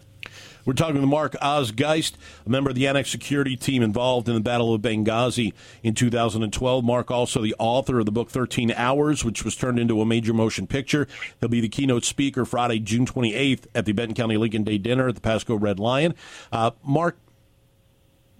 We're 0.66 0.74
talking 0.74 1.00
to 1.00 1.06
Mark 1.06 1.34
Oz 1.40 1.70
Geist, 1.70 2.18
a 2.44 2.50
member 2.50 2.68
of 2.68 2.76
the 2.76 2.86
Annex 2.86 3.08
security 3.08 3.56
team 3.56 3.82
involved 3.82 4.28
in 4.28 4.34
the 4.34 4.40
Battle 4.40 4.74
of 4.74 4.82
Benghazi 4.82 5.54
in 5.82 5.94
2012. 5.94 6.84
Mark, 6.84 7.10
also 7.10 7.40
the 7.40 7.54
author 7.58 8.00
of 8.00 8.04
the 8.04 8.12
book 8.12 8.28
13 8.28 8.72
Hours, 8.72 9.24
which 9.24 9.42
was 9.42 9.56
turned 9.56 9.78
into 9.78 10.02
a 10.02 10.06
major 10.06 10.34
motion 10.34 10.66
picture. 10.66 11.08
He'll 11.40 11.48
be 11.48 11.62
the 11.62 11.70
keynote 11.70 12.04
speaker 12.04 12.44
Friday, 12.44 12.80
June 12.80 13.06
28th 13.06 13.66
at 13.74 13.86
the 13.86 13.92
Benton 13.92 14.14
County 14.14 14.36
Lincoln 14.36 14.64
Day 14.64 14.76
Dinner 14.76 15.08
at 15.08 15.14
the 15.14 15.22
Pasco 15.22 15.54
Red 15.54 15.80
Lion. 15.80 16.14
Uh, 16.52 16.72
Mark, 16.84 17.16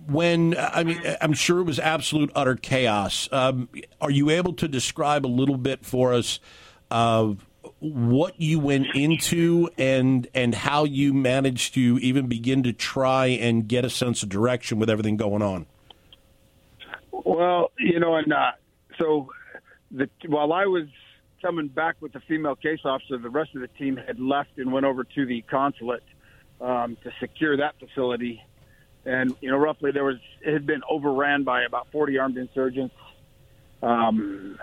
when 0.09 0.57
I 0.57 0.85
mean, 0.85 1.01
I'm 1.21 1.35
sure 1.35 1.61
it 1.61 1.65
was 1.65 1.79
absolute 1.79 2.31
utter 2.35 2.57
chaos. 2.57 3.29
Um, 3.31 3.69
are 4.01 4.11
you 4.11 4.31
able 4.31 4.55
to 4.55 4.69
describe 4.69 5.27
a 5.27 5.29
little 5.29 5.59
bit 5.59 5.85
for 5.85 6.15
us 6.15 6.41
of 6.91 7.45
what 7.81 8.41
you 8.41 8.59
went 8.59 8.87
into 8.95 9.69
and 9.77 10.27
and 10.35 10.55
how 10.55 10.85
you 10.85 11.13
managed 11.13 11.75
to 11.75 11.99
even 12.01 12.27
begin 12.27 12.63
to 12.63 12.73
try 12.73 13.27
and 13.27 13.69
get 13.69 13.85
a 13.85 13.91
sense 13.91 14.23
of 14.23 14.31
direction 14.31 14.79
with 14.79 14.89
everything 14.89 15.17
going 15.17 15.43
on? 15.43 15.67
Well, 17.13 17.73
you 17.79 18.01
know, 18.01 18.17
and 18.17 18.33
uh, 18.33 18.53
so 18.99 19.29
the, 19.91 20.09
while 20.27 20.53
I 20.53 20.65
was 20.65 20.87
coming 21.43 21.69
back 21.69 21.97
with 22.01 22.13
the 22.13 22.21
female 22.21 22.57
case 22.57 22.81
officer, 22.85 23.19
the 23.19 23.29
rest 23.29 23.55
of 23.55 23.61
the 23.61 23.69
team 23.69 23.97
had 23.97 24.19
left 24.19 24.57
and 24.57 24.73
went 24.73 24.87
over 24.87 25.05
to 25.05 25.27
the 25.27 25.43
consulate 25.43 26.03
um, 26.61 26.97
to 27.03 27.11
secure 27.21 27.59
that 27.59 27.75
facility. 27.79 28.43
And 29.09 29.35
you 29.41 29.51
know, 29.51 29.57
roughly 29.57 29.91
there 29.91 30.05
was 30.05 30.19
it 30.43 30.53
had 30.53 30.67
been 30.67 30.83
overran 30.89 31.43
by 31.43 31.63
about 31.63 31.91
40 31.93 32.19
armed 32.19 32.37
insurgents. 32.37 32.95
Um, 33.83 34.59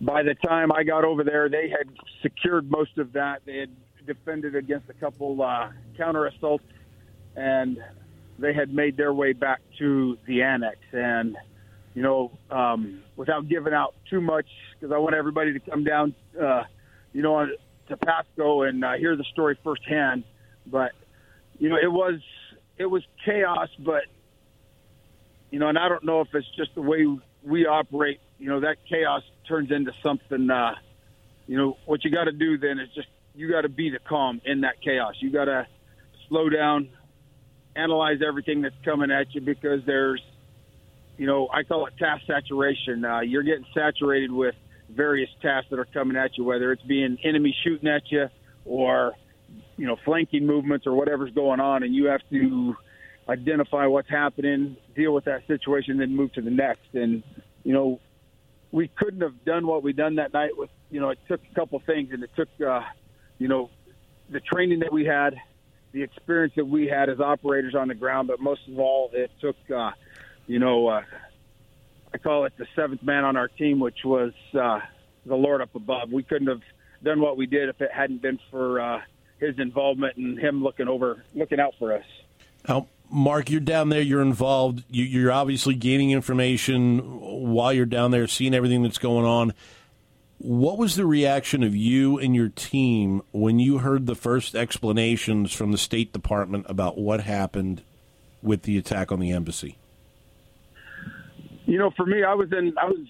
by 0.00 0.22
the 0.22 0.34
time 0.34 0.72
I 0.72 0.82
got 0.82 1.04
over 1.04 1.22
there, 1.22 1.50
they 1.50 1.68
had 1.68 1.88
secured 2.22 2.70
most 2.70 2.96
of 2.96 3.12
that. 3.12 3.42
They 3.44 3.58
had 3.58 3.70
defended 4.06 4.56
against 4.56 4.88
a 4.88 4.94
couple 4.94 5.42
uh, 5.42 5.68
counter 5.98 6.26
assaults, 6.26 6.64
and 7.36 7.76
they 8.38 8.54
had 8.54 8.72
made 8.72 8.96
their 8.96 9.12
way 9.12 9.34
back 9.34 9.60
to 9.78 10.16
the 10.26 10.40
annex. 10.40 10.78
And 10.92 11.36
you 11.94 12.02
know, 12.02 12.30
um, 12.50 13.02
without 13.16 13.46
giving 13.46 13.74
out 13.74 13.94
too 14.08 14.22
much, 14.22 14.48
because 14.80 14.94
I 14.94 14.98
want 14.98 15.14
everybody 15.14 15.52
to 15.52 15.60
come 15.60 15.84
down, 15.84 16.14
uh, 16.40 16.62
you 17.12 17.20
know, 17.20 17.46
to 17.88 17.96
Pasco 17.98 18.62
and 18.62 18.82
uh, 18.82 18.94
hear 18.94 19.16
the 19.16 19.24
story 19.24 19.58
firsthand. 19.62 20.24
But 20.66 20.92
you 21.58 21.68
know, 21.68 21.76
it 21.76 21.92
was 21.92 22.20
it 22.82 22.90
was 22.90 23.04
chaos, 23.24 23.68
but 23.78 24.02
you 25.50 25.60
know, 25.60 25.68
and 25.68 25.78
I 25.78 25.88
don't 25.88 26.04
know 26.04 26.20
if 26.20 26.28
it's 26.34 26.46
just 26.56 26.74
the 26.74 26.82
way 26.82 27.06
we 27.44 27.66
operate. 27.66 28.20
You 28.38 28.48
know, 28.48 28.60
that 28.60 28.78
chaos 28.88 29.22
turns 29.46 29.70
into 29.70 29.92
something. 30.02 30.50
Uh, 30.50 30.74
you 31.46 31.56
know, 31.56 31.76
what 31.86 32.04
you 32.04 32.10
got 32.10 32.24
to 32.24 32.32
do 32.32 32.58
then 32.58 32.80
is 32.80 32.88
just 32.94 33.06
you 33.34 33.48
got 33.48 33.60
to 33.60 33.68
be 33.68 33.90
the 33.90 34.00
calm 34.00 34.40
in 34.44 34.62
that 34.62 34.80
chaos. 34.82 35.14
You 35.20 35.30
got 35.30 35.44
to 35.44 35.66
slow 36.28 36.48
down, 36.48 36.88
analyze 37.76 38.18
everything 38.26 38.62
that's 38.62 38.74
coming 38.84 39.12
at 39.12 39.32
you 39.34 39.40
because 39.40 39.80
there's, 39.86 40.22
you 41.16 41.26
know, 41.26 41.48
I 41.52 41.62
call 41.62 41.86
it 41.86 41.94
task 41.98 42.24
saturation. 42.26 43.04
Uh, 43.04 43.20
you're 43.20 43.44
getting 43.44 43.66
saturated 43.74 44.32
with 44.32 44.56
various 44.90 45.30
tasks 45.40 45.70
that 45.70 45.78
are 45.78 45.84
coming 45.84 46.16
at 46.16 46.36
you, 46.36 46.44
whether 46.44 46.72
it's 46.72 46.82
being 46.82 47.16
enemy 47.22 47.54
shooting 47.62 47.88
at 47.88 48.10
you 48.10 48.28
or, 48.64 49.12
you 49.82 49.88
know, 49.88 49.96
flanking 50.04 50.46
movements 50.46 50.86
or 50.86 50.92
whatever's 50.92 51.32
going 51.32 51.58
on, 51.58 51.82
and 51.82 51.92
you 51.92 52.04
have 52.04 52.20
to 52.30 52.76
identify 53.28 53.84
what's 53.84 54.08
happening, 54.08 54.76
deal 54.94 55.12
with 55.12 55.24
that 55.24 55.44
situation, 55.48 55.98
then 55.98 56.14
move 56.14 56.32
to 56.34 56.40
the 56.40 56.52
next. 56.52 56.86
And 56.94 57.24
you 57.64 57.72
know, 57.72 57.98
we 58.70 58.86
couldn't 58.86 59.22
have 59.22 59.44
done 59.44 59.66
what 59.66 59.82
we 59.82 59.92
done 59.92 60.14
that 60.14 60.32
night 60.32 60.52
with. 60.56 60.70
You 60.88 61.00
know, 61.00 61.10
it 61.10 61.18
took 61.26 61.40
a 61.50 61.54
couple 61.56 61.82
things, 61.84 62.10
and 62.12 62.22
it 62.22 62.30
took, 62.36 62.48
uh, 62.64 62.82
you 63.38 63.48
know, 63.48 63.70
the 64.30 64.38
training 64.38 64.78
that 64.80 64.92
we 64.92 65.04
had, 65.04 65.34
the 65.90 66.04
experience 66.04 66.52
that 66.54 66.66
we 66.66 66.86
had 66.86 67.10
as 67.10 67.18
operators 67.18 67.74
on 67.74 67.88
the 67.88 67.96
ground, 67.96 68.28
but 68.28 68.38
most 68.38 68.60
of 68.68 68.78
all, 68.78 69.10
it 69.12 69.32
took, 69.40 69.56
uh, 69.74 69.90
you 70.46 70.60
know, 70.60 70.86
uh, 70.86 71.02
I 72.14 72.18
call 72.18 72.44
it 72.44 72.52
the 72.56 72.66
seventh 72.76 73.02
man 73.02 73.24
on 73.24 73.36
our 73.36 73.48
team, 73.48 73.80
which 73.80 74.04
was 74.04 74.32
uh, 74.54 74.78
the 75.26 75.34
Lord 75.34 75.60
up 75.60 75.74
above. 75.74 76.12
We 76.12 76.22
couldn't 76.22 76.46
have 76.46 76.62
done 77.02 77.20
what 77.20 77.36
we 77.36 77.46
did 77.46 77.68
if 77.68 77.80
it 77.80 77.90
hadn't 77.92 78.22
been 78.22 78.38
for 78.48 78.80
uh, 78.80 79.00
his 79.42 79.58
involvement 79.58 80.16
and 80.16 80.38
him 80.38 80.62
looking 80.62 80.88
over, 80.88 81.24
looking 81.34 81.58
out 81.58 81.74
for 81.78 81.92
us. 81.92 82.04
Now, 82.68 82.86
Mark, 83.10 83.50
you're 83.50 83.60
down 83.60 83.88
there. 83.88 84.00
You're 84.00 84.22
involved. 84.22 84.84
You, 84.88 85.28
are 85.28 85.32
obviously 85.32 85.74
gaining 85.74 86.12
information 86.12 87.00
while 87.20 87.72
you're 87.72 87.84
down 87.84 88.12
there, 88.12 88.26
seeing 88.28 88.54
everything 88.54 88.82
that's 88.82 88.98
going 88.98 89.26
on. 89.26 89.52
What 90.38 90.78
was 90.78 90.96
the 90.96 91.06
reaction 91.06 91.62
of 91.62 91.76
you 91.76 92.18
and 92.18 92.34
your 92.34 92.48
team 92.48 93.22
when 93.32 93.58
you 93.58 93.78
heard 93.78 94.06
the 94.06 94.14
first 94.14 94.54
explanations 94.54 95.52
from 95.52 95.72
the 95.72 95.78
State 95.78 96.12
Department 96.12 96.66
about 96.68 96.96
what 96.96 97.20
happened 97.20 97.82
with 98.42 98.62
the 98.62 98.78
attack 98.78 99.12
on 99.12 99.20
the 99.20 99.30
embassy? 99.30 99.76
You 101.66 101.78
know, 101.78 101.90
for 101.96 102.06
me, 102.06 102.24
I 102.24 102.34
was 102.34 102.50
in. 102.52 102.76
I 102.76 102.86
was 102.86 103.06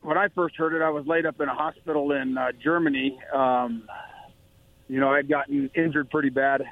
when 0.00 0.16
I 0.16 0.28
first 0.28 0.56
heard 0.56 0.72
it. 0.74 0.82
I 0.82 0.90
was 0.90 1.06
laid 1.06 1.26
up 1.26 1.40
in 1.40 1.48
a 1.48 1.54
hospital 1.54 2.12
in 2.12 2.38
uh, 2.38 2.52
Germany. 2.52 3.18
Um, 3.34 3.84
you 4.88 5.00
know, 5.00 5.10
I'd 5.10 5.28
gotten 5.28 5.70
injured 5.74 6.10
pretty 6.10 6.30
bad 6.30 6.62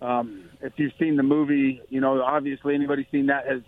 um, 0.00 0.50
if 0.60 0.72
you've 0.76 0.92
seen 0.98 1.16
the 1.16 1.22
movie, 1.22 1.82
you 1.88 2.00
know, 2.00 2.22
obviously 2.22 2.74
anybody 2.74 3.06
seen 3.10 3.26
that 3.26 3.46
has 3.46 3.62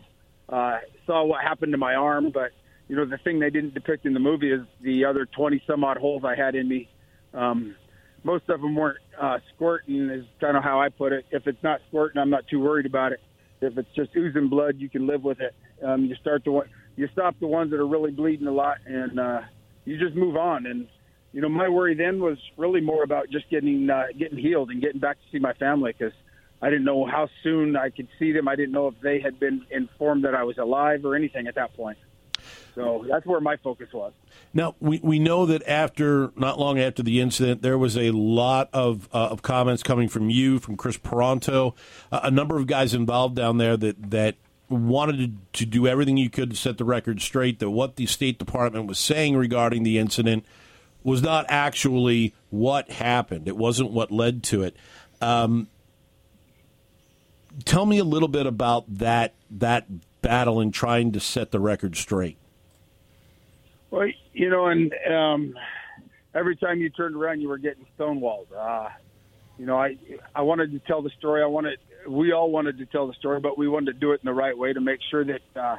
uh, 0.48 0.78
saw 1.06 1.24
what 1.24 1.42
happened 1.42 1.72
to 1.72 1.78
my 1.78 1.94
arm. 1.94 2.30
But 2.32 2.52
you 2.88 2.96
know, 2.96 3.04
the 3.04 3.18
thing 3.18 3.40
they 3.40 3.50
didn't 3.50 3.74
depict 3.74 4.06
in 4.06 4.14
the 4.14 4.20
movie 4.20 4.52
is 4.52 4.60
the 4.80 5.04
other 5.04 5.26
20 5.26 5.62
some 5.66 5.84
odd 5.84 5.98
holes 5.98 6.22
I 6.24 6.36
had 6.36 6.54
in 6.54 6.68
me. 6.68 6.88
Um, 7.34 7.74
most 8.22 8.48
of 8.48 8.60
them 8.60 8.74
weren't 8.74 8.98
uh, 9.20 9.38
squirting, 9.54 10.10
is 10.10 10.24
kind 10.40 10.56
of 10.56 10.62
how 10.62 10.80
I 10.80 10.90
put 10.90 11.12
it. 11.12 11.24
If 11.30 11.46
it's 11.46 11.62
not 11.62 11.80
squirting, 11.88 12.20
I'm 12.20 12.30
not 12.30 12.46
too 12.48 12.60
worried 12.60 12.86
about 12.86 13.12
it. 13.12 13.20
If 13.60 13.78
it's 13.78 13.88
just 13.94 14.10
oozing 14.16 14.48
blood, 14.48 14.76
you 14.78 14.88
can 14.88 15.06
live 15.06 15.22
with 15.22 15.40
it. 15.40 15.54
Um, 15.84 16.04
you 16.04 16.14
start 16.16 16.44
to 16.44 16.62
you 16.96 17.08
stop 17.12 17.34
the 17.40 17.46
ones 17.46 17.70
that 17.70 17.80
are 17.80 17.86
really 17.86 18.10
bleeding 18.10 18.46
a 18.46 18.52
lot, 18.52 18.78
and 18.84 19.18
uh, 19.18 19.40
you 19.84 19.98
just 19.98 20.14
move 20.14 20.36
on. 20.36 20.66
And 20.66 20.86
you 21.32 21.40
know, 21.40 21.48
my 21.48 21.68
worry 21.68 21.94
then 21.94 22.20
was 22.20 22.38
really 22.56 22.80
more 22.80 23.02
about 23.02 23.30
just 23.30 23.48
getting 23.50 23.88
uh, 23.88 24.06
getting 24.18 24.38
healed 24.38 24.70
and 24.70 24.80
getting 24.80 25.00
back 25.00 25.16
to 25.18 25.22
see 25.30 25.38
my 25.38 25.52
family 25.54 25.94
because 25.96 26.14
I 26.60 26.70
didn't 26.70 26.84
know 26.84 27.06
how 27.06 27.28
soon 27.42 27.76
I 27.76 27.90
could 27.90 28.08
see 28.18 28.32
them. 28.32 28.48
I 28.48 28.56
didn't 28.56 28.72
know 28.72 28.88
if 28.88 28.94
they 29.00 29.20
had 29.20 29.38
been 29.38 29.64
informed 29.70 30.24
that 30.24 30.34
I 30.34 30.42
was 30.42 30.58
alive 30.58 31.04
or 31.04 31.14
anything 31.14 31.46
at 31.46 31.54
that 31.54 31.74
point. 31.74 31.98
So 32.74 33.04
that's 33.08 33.26
where 33.26 33.40
my 33.40 33.56
focus 33.56 33.88
was. 33.92 34.12
Now 34.54 34.74
we, 34.80 35.00
we 35.02 35.18
know 35.18 35.46
that 35.46 35.62
after 35.68 36.30
not 36.36 36.58
long 36.58 36.78
after 36.78 37.02
the 37.02 37.20
incident, 37.20 37.62
there 37.62 37.78
was 37.78 37.96
a 37.96 38.10
lot 38.10 38.68
of 38.72 39.08
uh, 39.12 39.28
of 39.28 39.42
comments 39.42 39.82
coming 39.82 40.08
from 40.08 40.30
you, 40.30 40.58
from 40.58 40.76
Kris 40.76 40.98
Paronto, 40.98 41.74
uh, 42.10 42.20
a 42.22 42.30
number 42.30 42.56
of 42.56 42.66
guys 42.66 42.94
involved 42.94 43.36
down 43.36 43.58
there 43.58 43.76
that 43.76 44.10
that 44.10 44.36
wanted 44.68 45.16
to, 45.52 45.64
to 45.64 45.66
do 45.66 45.86
everything 45.86 46.16
you 46.16 46.30
could 46.30 46.50
to 46.50 46.56
set 46.56 46.78
the 46.78 46.84
record 46.84 47.20
straight. 47.20 47.58
That 47.58 47.70
what 47.70 47.96
the 47.96 48.06
State 48.06 48.38
Department 48.38 48.86
was 48.86 48.98
saying 48.98 49.36
regarding 49.36 49.82
the 49.82 49.98
incident 49.98 50.44
was 51.02 51.22
not 51.22 51.46
actually 51.48 52.34
what 52.50 52.90
happened. 52.90 53.48
It 53.48 53.56
wasn't 53.56 53.90
what 53.90 54.10
led 54.10 54.42
to 54.44 54.62
it. 54.62 54.76
Um, 55.20 55.68
tell 57.64 57.86
me 57.86 57.98
a 57.98 58.04
little 58.04 58.28
bit 58.28 58.46
about 58.46 58.84
that 58.98 59.34
that 59.50 59.86
battle 60.22 60.60
and 60.60 60.72
trying 60.72 61.12
to 61.12 61.20
set 61.20 61.50
the 61.50 61.60
record 61.60 61.96
straight. 61.96 62.36
Well, 63.90 64.08
you 64.32 64.50
know, 64.50 64.66
and 64.66 64.94
um, 65.10 65.58
every 66.34 66.56
time 66.56 66.80
you 66.80 66.90
turned 66.90 67.16
around, 67.16 67.40
you 67.40 67.48
were 67.48 67.58
getting 67.58 67.86
stonewalled. 67.98 68.46
Uh, 68.56 68.88
you 69.58 69.66
know, 69.66 69.76
I 69.76 69.96
I 70.34 70.42
wanted 70.42 70.72
to 70.72 70.78
tell 70.80 71.02
the 71.02 71.10
story. 71.10 71.42
I 71.42 71.46
wanted 71.46 71.78
we 72.08 72.32
all 72.32 72.50
wanted 72.50 72.78
to 72.78 72.86
tell 72.86 73.06
the 73.06 73.14
story, 73.14 73.40
but 73.40 73.58
we 73.58 73.68
wanted 73.68 73.92
to 73.92 73.98
do 73.98 74.12
it 74.12 74.20
in 74.22 74.26
the 74.26 74.34
right 74.34 74.56
way 74.56 74.72
to 74.72 74.80
make 74.80 75.00
sure 75.10 75.24
that 75.24 75.42
uh, 75.56 75.76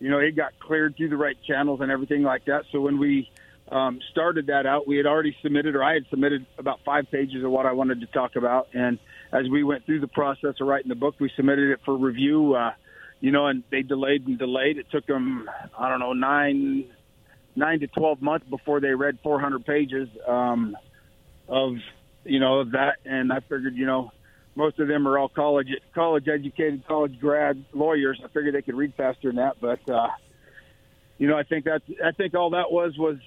you 0.00 0.10
know 0.10 0.18
it 0.18 0.34
got 0.36 0.58
cleared 0.58 0.96
through 0.96 1.10
the 1.10 1.16
right 1.16 1.36
channels 1.46 1.80
and 1.80 1.90
everything 1.90 2.22
like 2.22 2.46
that. 2.46 2.64
So 2.72 2.80
when 2.80 2.98
we 2.98 3.30
um, 3.70 4.00
started 4.10 4.46
that 4.46 4.66
out, 4.66 4.86
we 4.86 4.96
had 4.96 5.06
already 5.06 5.36
submitted, 5.42 5.76
or 5.76 5.84
I 5.84 5.94
had 5.94 6.04
submitted 6.10 6.46
about 6.58 6.80
five 6.84 7.10
pages 7.10 7.44
of 7.44 7.50
what 7.50 7.66
I 7.66 7.72
wanted 7.72 8.00
to 8.00 8.06
talk 8.06 8.36
about. 8.36 8.68
And 8.74 8.98
as 9.32 9.48
we 9.48 9.62
went 9.62 9.86
through 9.86 10.00
the 10.00 10.08
process 10.08 10.54
of 10.60 10.66
writing 10.66 10.88
the 10.88 10.96
book, 10.96 11.14
we 11.20 11.30
submitted 11.36 11.70
it 11.70 11.80
for 11.84 11.96
review. 11.96 12.54
Uh, 12.54 12.72
you 13.20 13.30
know, 13.30 13.46
and 13.46 13.62
they 13.70 13.82
delayed 13.82 14.26
and 14.26 14.38
delayed. 14.38 14.78
It 14.78 14.86
took 14.90 15.06
them, 15.06 15.48
I 15.78 15.88
don't 15.88 16.00
know, 16.00 16.14
nine, 16.14 16.86
nine 17.54 17.80
to 17.80 17.86
twelve 17.86 18.22
months 18.22 18.46
before 18.48 18.80
they 18.80 18.94
read 18.94 19.18
400 19.22 19.64
pages 19.64 20.08
um, 20.26 20.76
of, 21.46 21.74
you 22.24 22.40
know, 22.40 22.60
of 22.60 22.72
that. 22.72 22.96
And 23.04 23.32
I 23.32 23.40
figured, 23.40 23.76
you 23.76 23.86
know, 23.86 24.10
most 24.56 24.78
of 24.80 24.88
them 24.88 25.06
are 25.06 25.18
all 25.18 25.28
college 25.28 25.68
college 25.94 26.28
educated, 26.28 26.86
college 26.88 27.20
grad 27.20 27.64
lawyers. 27.72 28.20
I 28.24 28.28
figured 28.28 28.54
they 28.54 28.62
could 28.62 28.76
read 28.76 28.94
faster 28.96 29.28
than 29.28 29.36
that, 29.36 29.60
but. 29.60 29.88
uh 29.88 30.08
you 31.20 31.28
know, 31.28 31.36
I 31.36 31.42
think 31.42 31.66
that's 31.66 31.84
I 32.02 32.12
think 32.12 32.34
all 32.34 32.50
that 32.50 32.72
was 32.72 32.96
was 32.96 33.18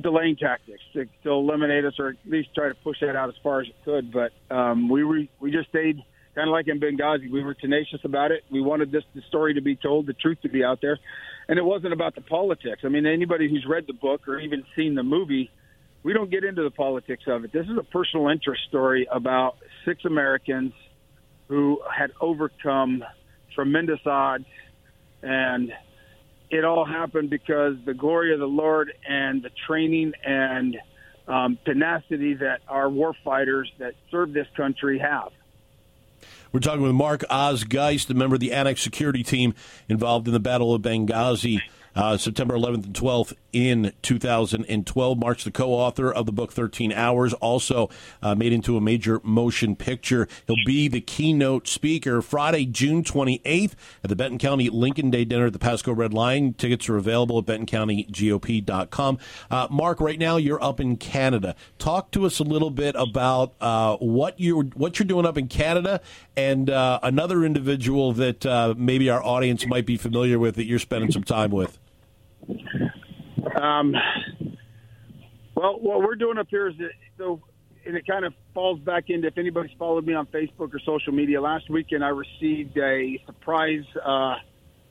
delaying 0.00 0.36
tactics 0.36 0.82
to, 0.92 1.06
to 1.22 1.30
eliminate 1.30 1.84
us 1.84 1.94
or 1.98 2.10
at 2.10 2.16
least 2.26 2.54
try 2.54 2.68
to 2.68 2.74
push 2.74 2.98
that 3.00 3.16
out 3.16 3.28
as 3.28 3.34
far 3.42 3.60
as 3.60 3.68
it 3.68 3.76
could. 3.84 4.12
But 4.12 4.32
um, 4.54 4.88
we 4.88 5.04
were, 5.04 5.20
we 5.40 5.50
just 5.50 5.68
stayed 5.68 6.02
kind 6.34 6.48
of 6.48 6.52
like 6.52 6.68
in 6.68 6.78
Benghazi. 6.78 7.30
We 7.30 7.42
were 7.42 7.54
tenacious 7.54 8.00
about 8.04 8.30
it. 8.30 8.44
We 8.50 8.60
wanted 8.60 8.92
this 8.92 9.02
the 9.14 9.22
story 9.28 9.54
to 9.54 9.62
be 9.62 9.74
told, 9.74 10.06
the 10.06 10.12
truth 10.12 10.38
to 10.42 10.48
be 10.48 10.62
out 10.62 10.80
there, 10.82 10.98
and 11.48 11.58
it 11.58 11.64
wasn't 11.64 11.92
about 11.92 12.14
the 12.14 12.20
politics. 12.20 12.82
I 12.84 12.88
mean, 12.88 13.06
anybody 13.06 13.48
who's 13.48 13.64
read 13.68 13.84
the 13.86 13.94
book 13.94 14.28
or 14.28 14.38
even 14.38 14.64
seen 14.76 14.94
the 14.94 15.02
movie, 15.02 15.50
we 16.02 16.12
don't 16.12 16.30
get 16.30 16.44
into 16.44 16.62
the 16.62 16.70
politics 16.70 17.24
of 17.26 17.44
it. 17.44 17.52
This 17.52 17.66
is 17.66 17.78
a 17.78 17.82
personal 17.82 18.28
interest 18.28 18.62
story 18.68 19.08
about 19.10 19.56
six 19.84 20.04
Americans 20.04 20.72
who 21.48 21.80
had 21.96 22.10
overcome 22.20 23.02
tremendous 23.54 24.00
odds 24.04 24.44
and 25.22 25.72
it 26.50 26.64
all 26.64 26.84
happened 26.84 27.30
because 27.30 27.74
the 27.84 27.94
glory 27.94 28.32
of 28.32 28.40
the 28.40 28.46
Lord 28.46 28.92
and 29.08 29.42
the 29.42 29.50
training 29.66 30.12
and 30.24 30.76
um, 31.28 31.58
tenacity 31.64 32.34
that 32.34 32.60
our 32.68 32.88
war 32.88 33.14
fighters 33.24 33.70
that 33.78 33.94
serve 34.10 34.32
this 34.32 34.46
country 34.56 34.98
have. 34.98 35.32
We're 36.52 36.60
talking 36.60 36.82
with 36.82 36.92
Mark 36.92 37.24
Oz 37.28 37.64
Geist, 37.64 38.08
a 38.10 38.14
member 38.14 38.34
of 38.34 38.40
the 38.40 38.52
Annex 38.52 38.80
security 38.80 39.22
team 39.22 39.54
involved 39.88 40.26
in 40.26 40.32
the 40.32 40.40
Battle 40.40 40.74
of 40.74 40.82
Benghazi. 40.82 41.60
Uh, 41.96 42.16
September 42.16 42.54
11th 42.54 42.84
and 42.84 42.94
12th 42.94 43.32
in 43.52 43.92
2012. 44.02 45.18
Mark's 45.18 45.44
the 45.44 45.50
co-author 45.50 46.12
of 46.12 46.26
the 46.26 46.32
book 46.32 46.52
13 46.52 46.92
Hours, 46.92 47.32
also 47.34 47.88
uh, 48.22 48.34
made 48.34 48.52
into 48.52 48.76
a 48.76 48.80
major 48.80 49.20
motion 49.24 49.74
picture. 49.74 50.28
He'll 50.46 50.56
be 50.66 50.88
the 50.88 51.00
keynote 51.00 51.66
speaker 51.66 52.20
Friday, 52.20 52.66
June 52.66 53.02
28th 53.02 53.72
at 54.04 54.10
the 54.10 54.16
Benton 54.16 54.38
County 54.38 54.68
Lincoln 54.68 55.10
Day 55.10 55.24
Dinner 55.24 55.46
at 55.46 55.52
the 55.52 55.58
Pasco 55.58 55.92
Red 55.92 56.12
Lion. 56.12 56.52
Tickets 56.54 56.88
are 56.88 56.96
available 56.96 57.38
at 57.38 57.46
bentoncountygop.com. 57.46 59.18
Uh, 59.50 59.68
Mark, 59.70 60.00
right 60.00 60.18
now 60.18 60.36
you're 60.36 60.62
up 60.62 60.80
in 60.80 60.96
Canada. 60.96 61.56
Talk 61.78 62.10
to 62.12 62.26
us 62.26 62.38
a 62.38 62.44
little 62.44 62.70
bit 62.70 62.94
about 62.98 63.54
uh, 63.60 63.96
what 63.96 64.38
you're 64.38 64.64
what 64.64 64.98
you're 64.98 65.06
doing 65.06 65.24
up 65.24 65.38
in 65.38 65.48
Canada 65.48 66.00
and 66.36 66.68
uh, 66.68 67.00
another 67.02 67.44
individual 67.44 68.12
that 68.12 68.44
uh, 68.44 68.74
maybe 68.76 69.08
our 69.08 69.22
audience 69.22 69.66
might 69.66 69.86
be 69.86 69.96
familiar 69.96 70.38
with 70.38 70.56
that 70.56 70.64
you're 70.64 70.78
spending 70.78 71.10
some 71.10 71.24
time 71.24 71.50
with. 71.50 71.78
Um, 73.60 73.94
well, 75.54 75.78
what 75.80 76.00
we're 76.00 76.16
doing 76.16 76.38
up 76.38 76.48
here 76.50 76.68
is 76.68 76.76
that, 76.78 76.90
so, 77.16 77.40
and 77.86 77.96
it 77.96 78.06
kind 78.06 78.24
of 78.24 78.34
falls 78.52 78.78
back 78.80 79.04
into 79.08 79.28
if 79.28 79.38
anybody's 79.38 79.76
followed 79.78 80.06
me 80.06 80.14
on 80.14 80.26
Facebook 80.26 80.74
or 80.74 80.80
social 80.84 81.12
media. 81.12 81.40
Last 81.40 81.70
weekend, 81.70 82.04
I 82.04 82.08
received 82.08 82.76
a 82.76 83.20
surprise, 83.26 83.84
uh, 84.04 84.34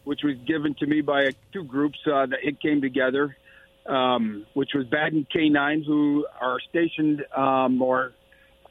which 0.05 0.21
was 0.23 0.35
given 0.47 0.73
to 0.79 0.85
me 0.85 1.01
by 1.01 1.29
two 1.53 1.63
groups 1.63 1.99
uh, 2.07 2.25
that 2.25 2.39
it 2.43 2.61
came 2.61 2.81
together, 2.81 3.35
um, 3.85 4.45
which 4.53 4.71
was 4.73 4.85
Baden 4.87 5.27
K9, 5.33 5.85
who 5.85 6.25
are 6.39 6.57
stationed 6.69 7.23
um, 7.35 7.81
or 7.81 8.13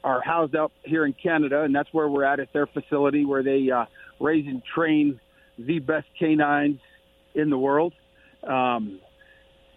are 0.03 0.21
housed 0.21 0.55
up 0.55 0.71
here 0.83 1.05
in 1.05 1.13
Canada, 1.13 1.63
and 1.63 1.73
that's 1.73 1.91
where 1.91 2.07
we're 2.07 2.25
at 2.25 2.39
at 2.39 2.53
their 2.53 2.67
facility 2.67 3.25
where 3.25 3.41
they 3.41 3.71
uh, 3.71 3.85
raise 4.19 4.45
and 4.47 4.61
train 4.63 5.19
the 5.57 5.79
best 5.79 6.07
canines 6.19 6.79
in 7.33 7.49
the 7.49 7.57
world. 7.57 7.93
Um, 8.47 8.99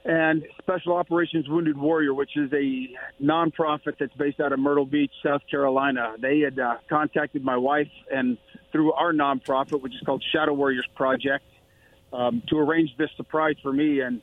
and 0.05 0.47
Special 0.63 0.97
Operations 0.97 1.49
Wounded 1.49 1.77
Warrior, 1.77 2.15
which 2.15 2.37
is 2.37 2.51
a 2.53 2.89
nonprofit 3.23 3.99
that's 3.99 4.15
based 4.15 4.41
out 4.41 4.53
of 4.53 4.59
Myrtle 4.59 4.87
Beach, 4.87 5.13
South 5.23 5.43
Carolina. 5.51 6.15
They 6.19 6.41
had 6.41 6.59
uh, 6.59 6.77
contacted 6.89 7.45
my 7.45 7.57
wife 7.57 7.91
and 8.11 8.39
through 8.73 8.93
our 8.93 9.13
nonprofit, 9.13 9.83
which 9.83 9.95
is 9.95 10.01
called 10.07 10.25
Shadow 10.33 10.55
Warriors 10.55 10.87
Project, 10.95 11.45
um, 12.13 12.43
to 12.49 12.59
arrange 12.59 12.91
this 12.97 13.11
surprise 13.17 13.57
for 13.63 13.73
me. 13.73 14.01
And 14.01 14.23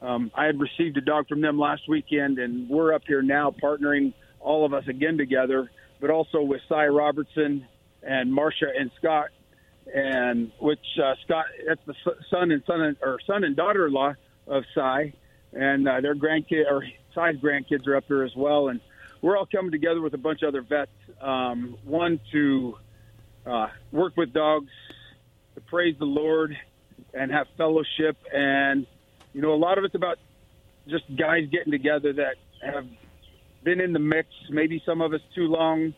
um, 0.00 0.30
I 0.34 0.44
had 0.44 0.60
received 0.60 0.96
a 0.98 1.00
dog 1.00 1.26
from 1.28 1.40
them 1.40 1.58
last 1.58 1.88
weekend, 1.88 2.38
and 2.38 2.68
we're 2.68 2.92
up 2.92 3.02
here 3.06 3.22
now 3.22 3.50
partnering 3.50 4.12
all 4.40 4.64
of 4.64 4.74
us 4.74 4.86
again 4.86 5.16
together, 5.16 5.70
but 6.00 6.10
also 6.10 6.42
with 6.42 6.60
Si 6.68 6.74
Robertson 6.74 7.66
and 8.02 8.32
Marcia 8.32 8.68
and 8.78 8.90
Scott, 8.98 9.30
and 9.92 10.50
which 10.60 10.84
uh, 11.02 11.14
Scott 11.24 11.46
that's 11.66 11.80
the 11.86 11.94
son 12.30 12.50
and 12.50 12.62
son 12.66 12.96
or 13.02 13.18
son 13.26 13.44
and 13.44 13.56
daughter-in-law 13.56 14.14
of 14.46 14.64
Si, 14.74 15.12
and 15.52 15.88
uh, 15.88 16.00
their 16.00 16.14
grandkid 16.14 16.64
or 16.70 16.84
Si's 17.14 17.36
grandkids 17.36 17.86
are 17.86 17.96
up 17.96 18.04
here 18.06 18.22
as 18.22 18.34
well, 18.36 18.68
and 18.68 18.80
we're 19.20 19.36
all 19.36 19.46
coming 19.46 19.70
together 19.70 20.00
with 20.00 20.14
a 20.14 20.18
bunch 20.18 20.42
of 20.42 20.48
other 20.48 20.62
vets. 20.62 20.90
Um, 21.20 21.76
one 21.84 22.20
to 22.32 22.76
uh, 23.46 23.68
work 23.92 24.16
with 24.16 24.32
dogs, 24.32 24.70
to 25.54 25.60
praise 25.62 25.96
the 25.98 26.04
Lord, 26.04 26.56
and 27.12 27.30
have 27.30 27.46
fellowship, 27.56 28.16
and 28.32 28.86
you 29.32 29.42
know 29.42 29.54
a 29.54 29.56
lot 29.56 29.78
of 29.78 29.84
it's 29.84 29.94
about 29.94 30.18
just 30.88 31.04
guys 31.16 31.48
getting 31.50 31.70
together 31.70 32.12
that 32.14 32.36
have 32.62 32.86
been 33.62 33.80
in 33.80 33.92
the 33.92 33.98
mix, 33.98 34.28
maybe 34.50 34.82
some 34.84 35.00
of 35.00 35.14
us 35.14 35.20
too 35.34 35.46
long, 35.46 35.94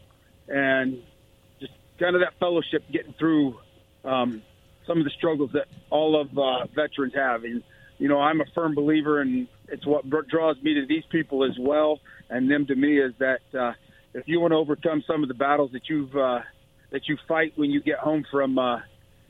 and 0.48 1.02
just 1.60 1.72
kind 1.98 2.14
of 2.14 2.22
that 2.22 2.38
fellowship 2.38 2.84
getting 2.92 3.14
through 3.18 3.58
um, 4.06 4.42
some 4.86 4.98
of 4.98 5.04
the 5.04 5.10
struggles 5.10 5.50
that 5.52 5.66
all 5.90 6.20
of 6.20 6.38
uh, 6.38 6.66
veterans 6.74 7.14
have. 7.14 7.44
And 7.44 7.62
you 7.98 8.08
know, 8.08 8.20
I'm 8.20 8.40
a 8.40 8.46
firm 8.54 8.74
believer, 8.74 9.20
and 9.20 9.48
it's 9.68 9.86
what 9.86 10.04
draws 10.28 10.56
me 10.62 10.74
to 10.74 10.86
these 10.86 11.04
people 11.10 11.44
as 11.44 11.58
well, 11.58 12.00
and 12.30 12.50
them 12.50 12.66
to 12.66 12.74
me 12.74 12.98
is 12.98 13.14
that 13.18 13.40
uh, 13.58 13.72
if 14.14 14.28
you 14.28 14.40
want 14.40 14.52
to 14.52 14.56
overcome 14.56 15.02
some 15.06 15.22
of 15.22 15.28
the 15.28 15.34
battles 15.34 15.72
that 15.72 15.88
you've 15.88 16.14
uh, 16.16 16.40
that 16.90 17.08
you 17.08 17.16
fight 17.26 17.52
when 17.56 17.70
you 17.70 17.80
get 17.80 17.98
home 17.98 18.24
from 18.30 18.58
uh, 18.58 18.80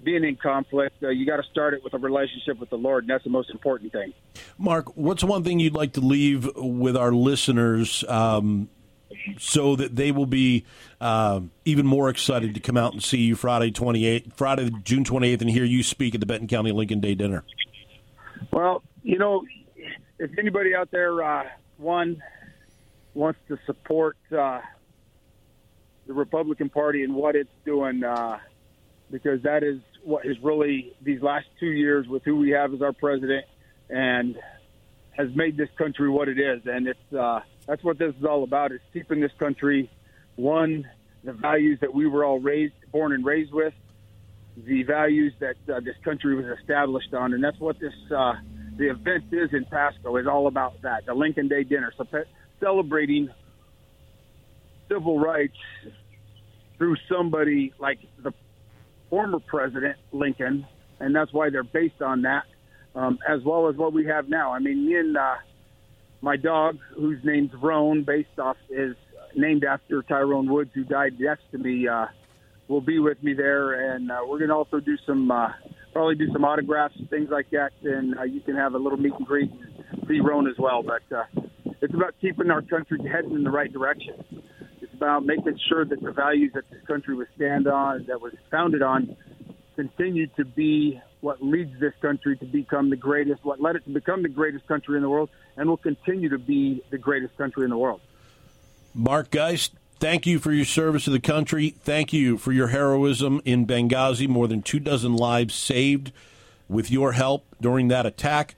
being 0.03 0.25
in 0.25 0.37
conflict, 0.37 1.03
uh, 1.03 1.09
you 1.09 1.27
got 1.27 1.37
to 1.37 1.43
start 1.51 1.75
it 1.75 1.83
with 1.83 1.95
a 1.95 1.99
relationship 1.99 2.59
with 2.59 2.71
the 2.71 2.77
Lord, 2.77 3.05
and 3.05 3.11
that's 3.11 3.25
the 3.25 3.31
most 3.31 3.51
important 3.51 3.93
thing. 3.93 4.13
Mark, 4.59 4.97
what's 4.97 5.25
one 5.25 5.43
thing 5.43 5.59
you'd 5.59 5.75
like 5.75 5.93
to 5.95 6.01
leave 6.01 6.51
with 6.57 6.97
our 6.97 7.13
listeners 7.13 8.05
um, 8.09 8.69
so 9.39 9.77
that 9.77 9.97
they 9.97 10.13
will 10.13 10.27
be 10.27 10.65
uh, 11.01 11.41
even 11.65 11.87
more 11.87 12.09
excited 12.09 12.55
to 12.55 12.61
come 12.61 12.77
out 12.77 12.93
and 12.93 13.03
see 13.03 13.19
you 13.19 13.37
Friday 13.37 13.71
28th, 13.71 14.33
Friday 14.35 14.71
June 14.83 15.05
28th, 15.05 15.41
and 15.41 15.51
hear 15.51 15.65
you 15.65 15.83
speak 15.83 16.15
at 16.15 16.21
the 16.21 16.27
Benton 16.27 16.49
County 16.49 16.73
Lincoln 16.73 17.01
Day 17.01 17.15
dinner? 17.15 17.45
Well, 18.51 18.83
you 19.03 19.19
know, 19.19 19.45
if 20.19 20.31
anybody 20.39 20.75
out 20.75 20.91
there, 20.91 21.23
uh, 21.23 21.45
one 21.77 22.23
wants 23.15 23.39
to 23.49 23.59
support 23.67 24.17
uh, 24.37 24.61
the 26.07 26.13
Republican 26.13 26.69
Party 26.69 27.03
and 27.03 27.15
what 27.15 27.37
it's 27.37 27.51
doing, 27.65 28.05
uh, 28.05 28.39
because 29.11 29.43
that 29.43 29.63
is 29.63 29.81
what 30.05 30.25
is 30.25 30.37
really 30.43 30.95
these 31.03 31.23
last 31.23 31.47
two 31.59 31.67
years 31.67 32.07
with 32.07 32.23
who 32.25 32.37
we 32.37 32.51
have 32.51 32.73
as 32.73 32.83
our 32.83 32.93
president 32.93 33.45
and 33.89 34.37
has 35.11 35.29
made 35.35 35.57
this 35.57 35.69
country 35.77 36.09
what 36.09 36.29
it 36.29 36.39
is. 36.39 36.63
And 36.67 36.87
it's 36.87 37.13
uh, 37.13 37.41
that's 37.67 37.83
what 37.83 37.99
this 37.99 38.15
is 38.17 38.25
all 38.25 38.45
about: 38.45 38.73
is 38.73 38.81
keeping 38.93 39.21
this 39.21 39.33
country 39.39 39.91
one 40.37 40.87
the 41.27 41.33
values 41.33 41.79
that 41.81 41.93
we 41.93 42.07
were 42.07 42.25
all 42.25 42.39
raised, 42.39 42.75
born 42.93 43.13
and 43.13 43.27
raised 43.27 43.53
with, 43.53 43.75
the 44.57 44.85
values 44.85 45.35
that 45.41 45.57
uh, 45.69 45.81
this 45.81 45.97
country 46.05 46.35
was 46.35 46.47
established 46.61 47.13
on, 47.13 47.35
and 47.35 47.45
that's 47.45 47.59
what 47.59 47.79
this 47.79 47.93
uh, 48.17 48.33
the 48.79 48.91
event 48.91 49.25
is 49.33 49.51
in 49.53 49.65
Pasco 49.65 50.17
is 50.17 50.27
all 50.27 50.47
about. 50.47 50.81
That 50.83 51.05
the 51.05 51.15
Lincoln 51.15 51.49
Day 51.49 51.65
dinner, 51.65 51.93
so 51.99 52.05
pe- 52.05 52.25
celebrating 52.61 53.29
civil 54.89 55.19
rights 55.19 55.57
through 56.79 56.97
somebody 57.09 57.75
like 57.79 57.99
the 58.23 58.33
former 59.11 59.41
president 59.41 59.97
Lincoln, 60.13 60.67
and 61.01 61.15
that's 61.15 61.33
why 61.33 61.51
they're 61.51 61.65
based 61.65 62.01
on 62.01 62.23
that, 62.23 62.45
um, 62.95 63.19
as 63.29 63.43
well 63.45 63.69
as 63.69 63.77
what 63.77 63.93
we 63.93 64.07
have 64.07 64.29
now. 64.29 64.53
I 64.53 64.59
mean, 64.59 64.87
me 64.87 64.95
and 64.97 65.17
uh, 65.17 65.35
my 66.27 66.37
dog, 66.37 66.79
whose 66.97 67.21
name's 67.23 67.53
Rone, 67.55 68.03
based 68.03 68.37
off 68.37 68.57
is 68.69 68.97
named 69.37 69.63
after 69.63 70.03
Tyrone 70.03 70.51
Woods, 70.51 70.73
who 70.75 70.83
died 70.83 71.21
next 71.21 71.45
to 71.53 71.59
me. 71.59 71.87
Uh, 71.87 72.07
will 72.67 72.81
be 72.81 72.99
with 72.99 73.23
me 73.23 73.33
there, 73.33 73.95
and 73.95 74.11
uh, 74.11 74.19
we're 74.27 74.39
going 74.39 74.49
to 74.49 74.57
also 74.57 74.81
do 74.81 74.97
some 75.07 75.31
uh, 75.31 75.51
probably 75.93 76.17
do 76.17 76.27
some 76.33 76.45
autographs 76.45 76.97
things 77.11 77.29
like 77.31 77.49
that, 77.51 77.71
and 77.85 78.19
uh, 78.19 78.25
you 78.25 78.41
can 78.41 78.57
have 78.57 78.75
a 78.75 78.77
little 78.77 78.99
meet 78.99 79.13
and 79.17 79.25
greet 79.25 79.53
and 79.53 80.05
see 80.09 80.19
Rone 80.19 80.49
as 80.49 80.57
well. 80.59 80.83
But 80.83 81.17
uh, 81.17 81.27
it's 81.81 81.95
about 81.95 82.17
keeping 82.21 82.51
our 82.51 82.63
country 82.63 82.99
heading 83.09 83.35
in 83.35 83.45
the 83.45 83.51
right 83.51 83.73
direction. 83.73 84.17
It's 84.83 84.95
about 84.95 85.25
making 85.25 85.61
sure 85.69 85.85
that 85.85 86.03
the 86.03 86.11
values 86.11 86.51
that 86.55 86.65
this 86.73 86.83
country 86.89 87.15
was 87.15 87.29
stand 87.37 87.69
on, 87.69 88.07
that 88.09 88.21
was 88.21 88.33
founded 88.51 88.83
on, 88.83 89.17
continue 89.77 90.27
to 90.39 90.45
be 90.45 91.01
what 91.21 91.43
leads 91.43 91.79
this 91.81 91.95
country 92.01 92.37
to 92.37 92.45
become 92.45 92.91
the 92.91 92.97
greatest, 92.97 93.45
what 93.45 93.61
led 93.61 93.77
it 93.77 93.85
to 93.85 93.91
become 93.91 94.23
the 94.23 94.29
greatest 94.29 94.67
country 94.67 94.97
in 94.97 95.03
the 95.03 95.09
world, 95.09 95.31
and 95.57 95.69
will 95.69 95.77
continue 95.77 96.29
to 96.29 96.39
be 96.39 96.83
the 96.91 96.99
greatest 96.99 97.37
country 97.37 97.65
in 97.65 97.71
the 97.71 97.79
world. 97.79 98.01
Mark 98.95 99.31
Geist, 99.31 99.73
Thank 99.99 100.27
you 100.27 100.39
for 100.39 100.53
your 100.53 100.67
service 100.67 101.05
to 101.05 101.11
the 101.11 101.19
country. 101.19 101.71
Thank 101.71 102.13
you 102.13 102.37
for 102.37 102.53
your 102.53 102.69
heroism 102.69 103.41
in 103.47 103.67
Benghazi. 103.67 104.29
More 104.29 104.47
than 104.47 104.61
two 104.61 104.79
dozen 104.79 105.17
lives 105.17 105.55
saved 105.55 106.13
with 106.69 106.91
your 106.91 107.13
help 107.13 107.47
during 107.63 107.89
that 107.89 108.05
attack. 108.05 108.57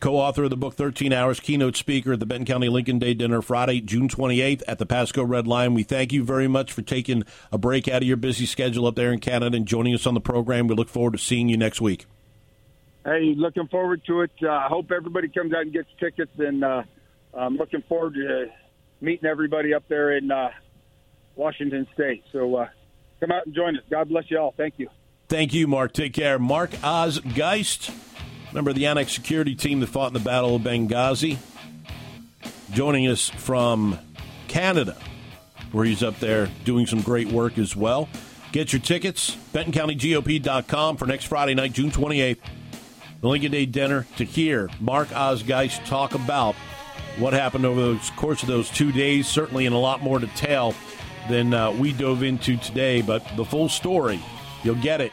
Co 0.00 0.16
author 0.16 0.44
of 0.44 0.50
the 0.50 0.56
book 0.56 0.74
13 0.74 1.12
Hours, 1.12 1.40
keynote 1.40 1.76
speaker 1.76 2.14
at 2.14 2.20
the 2.20 2.26
Benton 2.26 2.46
County 2.46 2.68
Lincoln 2.68 2.98
Day 2.98 3.14
Dinner 3.14 3.42
Friday, 3.42 3.80
June 3.80 4.08
28th 4.08 4.62
at 4.66 4.78
the 4.78 4.86
Pasco 4.86 5.22
Red 5.22 5.46
Lion. 5.46 5.74
We 5.74 5.82
thank 5.82 6.12
you 6.12 6.24
very 6.24 6.48
much 6.48 6.72
for 6.72 6.82
taking 6.82 7.24
a 7.52 7.58
break 7.58 7.86
out 7.86 8.02
of 8.02 8.08
your 8.08 8.16
busy 8.16 8.46
schedule 8.46 8.86
up 8.86 8.96
there 8.96 9.12
in 9.12 9.20
Canada 9.20 9.56
and 9.56 9.66
joining 9.66 9.94
us 9.94 10.06
on 10.06 10.14
the 10.14 10.20
program. 10.20 10.66
We 10.66 10.74
look 10.74 10.88
forward 10.88 11.12
to 11.12 11.18
seeing 11.18 11.48
you 11.48 11.56
next 11.56 11.80
week. 11.80 12.06
Hey, 13.04 13.34
looking 13.36 13.68
forward 13.68 14.02
to 14.06 14.22
it. 14.22 14.30
I 14.42 14.66
uh, 14.66 14.68
hope 14.68 14.90
everybody 14.90 15.28
comes 15.28 15.52
out 15.52 15.62
and 15.62 15.72
gets 15.72 15.88
tickets, 15.98 16.32
and 16.38 16.64
uh, 16.64 16.82
I'm 17.34 17.56
looking 17.56 17.82
forward 17.82 18.14
to 18.14 18.46
meeting 19.00 19.28
everybody 19.28 19.74
up 19.74 19.84
there 19.88 20.16
in. 20.16 20.30
Uh, 20.30 20.50
Washington 21.40 21.86
State. 21.94 22.22
So 22.32 22.54
uh, 22.56 22.68
come 23.18 23.32
out 23.32 23.46
and 23.46 23.54
join 23.54 23.76
us. 23.76 23.82
God 23.90 24.08
bless 24.08 24.30
you 24.30 24.38
all. 24.38 24.54
Thank 24.56 24.74
you. 24.76 24.88
Thank 25.28 25.54
you, 25.54 25.66
Mark. 25.66 25.92
Take 25.92 26.12
care. 26.12 26.38
Mark 26.38 26.70
Oz 26.82 27.20
Geist, 27.20 27.90
member 27.90 28.19
of 28.56 28.74
the 28.74 28.86
Annex 28.86 29.12
security 29.12 29.54
team 29.54 29.80
that 29.80 29.86
fought 29.86 30.08
in 30.08 30.14
the 30.14 30.20
Battle 30.20 30.56
of 30.56 30.62
Benghazi, 30.62 31.38
joining 32.72 33.06
us 33.06 33.28
from 33.28 33.98
Canada, 34.48 34.96
where 35.72 35.84
he's 35.84 36.02
up 36.02 36.18
there 36.18 36.50
doing 36.64 36.86
some 36.86 37.00
great 37.00 37.28
work 37.28 37.58
as 37.58 37.76
well. 37.76 38.08
Get 38.52 38.72
your 38.72 38.82
tickets, 38.82 39.36
BentonCountyGOP.com 39.52 40.96
for 40.96 41.06
next 41.06 41.26
Friday 41.26 41.54
night, 41.54 41.72
June 41.72 41.90
28th, 41.90 42.38
the 43.20 43.28
Lincoln 43.28 43.52
Day 43.52 43.66
dinner 43.66 44.06
to 44.16 44.24
hear 44.24 44.68
Mark 44.80 45.14
Oz 45.14 45.42
Geist 45.42 45.84
talk 45.86 46.14
about 46.14 46.54
what 47.18 47.32
happened 47.32 47.64
over 47.64 47.80
the 47.80 48.12
course 48.16 48.42
of 48.42 48.48
those 48.48 48.68
two 48.68 48.90
days, 48.90 49.28
certainly 49.28 49.66
in 49.66 49.72
a 49.72 49.78
lot 49.78 50.02
more 50.02 50.18
detail 50.18 50.74
than 51.28 51.54
uh, 51.54 51.70
we 51.70 51.92
dove 51.92 52.22
into 52.22 52.56
today. 52.56 53.02
But 53.02 53.24
the 53.36 53.44
full 53.44 53.68
story, 53.68 54.20
you'll 54.64 54.74
get 54.76 55.00
it 55.00 55.12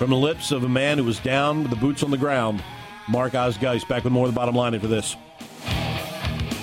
from 0.00 0.08
the 0.08 0.16
lips 0.16 0.50
of 0.50 0.64
a 0.64 0.68
man 0.68 0.96
who 0.96 1.04
was 1.04 1.18
down 1.18 1.60
with 1.60 1.68
the 1.68 1.76
boots 1.76 2.02
on 2.02 2.10
the 2.10 2.16
ground 2.16 2.64
Mark 3.06 3.34
Oz 3.34 3.58
Geist 3.58 3.86
back 3.86 4.02
with 4.02 4.14
more 4.14 4.24
of 4.24 4.32
the 4.32 4.34
bottom 4.34 4.54
line 4.54 4.74
after 4.74 4.86
this. 4.86 5.14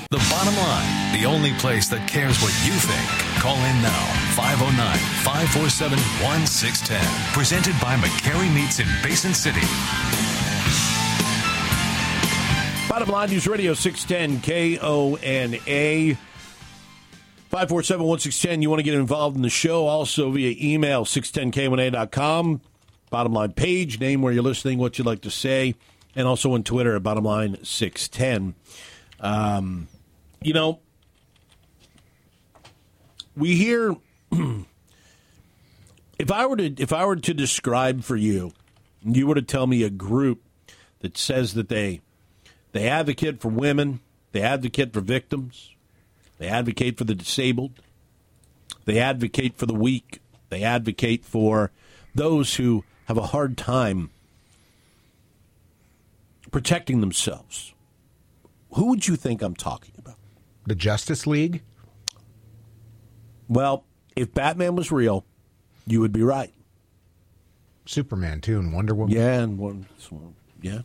The 0.09 0.17
bottom 0.31 0.55
line, 0.55 1.21
the 1.21 1.27
only 1.27 1.53
place 1.59 1.87
that 1.89 2.09
cares 2.09 2.41
what 2.41 2.49
you 2.65 2.73
think. 2.73 3.07
Call 3.39 3.57
in 3.57 3.81
now, 3.83 4.05
509 4.33 4.97
547 5.21 5.99
1610. 6.25 7.33
Presented 7.33 7.79
by 7.79 7.95
McCary 7.97 8.51
Meats 8.55 8.79
in 8.79 8.87
Basin 9.03 9.35
City. 9.35 9.61
Bottom 12.89 13.09
line 13.09 13.29
News 13.29 13.47
Radio 13.47 13.75
610 13.75 14.41
KONA. 14.41 16.17
547 17.53 18.03
1610. 18.03 18.63
You 18.63 18.71
want 18.71 18.79
to 18.79 18.83
get 18.83 18.95
involved 18.95 19.35
in 19.35 19.43
the 19.43 19.49
show 19.51 19.85
also 19.85 20.31
via 20.31 20.55
email 20.59 21.05
610KONA.com. 21.05 22.61
Bottom 23.09 23.33
line 23.33 23.53
page, 23.53 23.99
name 23.99 24.21
where 24.21 24.33
you're 24.33 24.43
listening, 24.43 24.79
what 24.79 24.97
you'd 24.97 25.07
like 25.07 25.21
to 25.21 25.31
say, 25.31 25.75
and 26.15 26.27
also 26.27 26.53
on 26.53 26.63
Twitter 26.63 26.95
at 26.95 27.03
bottom 27.03 27.23
line 27.23 27.57
610. 27.63 28.55
Um, 29.19 29.87
you 30.41 30.53
know, 30.53 30.79
we 33.35 33.55
hear 33.55 33.95
if 36.19 36.31
I 36.31 36.45
were 36.45 36.57
to 36.57 36.73
if 36.81 36.91
I 36.91 37.05
were 37.05 37.15
to 37.15 37.33
describe 37.33 38.03
for 38.03 38.15
you, 38.15 38.51
you 39.03 39.27
were 39.27 39.35
to 39.35 39.41
tell 39.41 39.67
me 39.67 39.83
a 39.83 39.89
group 39.89 40.41
that 40.99 41.17
says 41.17 41.53
that 41.53 41.69
they 41.69 42.01
they 42.71 42.87
advocate 42.87 43.39
for 43.39 43.49
women, 43.49 44.01
they 44.31 44.41
advocate 44.41 44.93
for 44.93 45.01
victims, 45.01 45.75
they 46.37 46.47
advocate 46.47 46.97
for 46.97 47.05
the 47.05 47.15
disabled, 47.15 47.81
they 48.85 48.99
advocate 48.99 49.55
for 49.57 49.65
the 49.65 49.73
weak, 49.73 50.19
they 50.49 50.63
advocate 50.63 51.23
for 51.23 51.71
those 52.13 52.55
who 52.55 52.83
have 53.07 53.17
a 53.17 53.27
hard 53.27 53.57
time 53.57 54.09
protecting 56.51 56.99
themselves. 56.99 57.73
Who 58.73 58.89
would 58.89 59.07
you 59.07 59.15
think 59.15 59.41
I'm 59.41 59.55
talking 59.55 59.93
about? 59.97 60.17
The 60.65 60.75
Justice 60.75 61.25
League? 61.25 61.63
Well, 63.47 63.85
if 64.15 64.33
Batman 64.33 64.75
was 64.75 64.91
real, 64.91 65.25
you 65.85 66.01
would 66.01 66.11
be 66.11 66.21
right. 66.21 66.53
Superman, 67.85 68.41
too, 68.41 68.59
and 68.59 68.73
Wonder 68.73 68.93
Woman? 68.93 69.15
Yeah, 69.15 69.39
and 69.39 69.57
one, 69.57 69.85
yeah. 70.61 70.81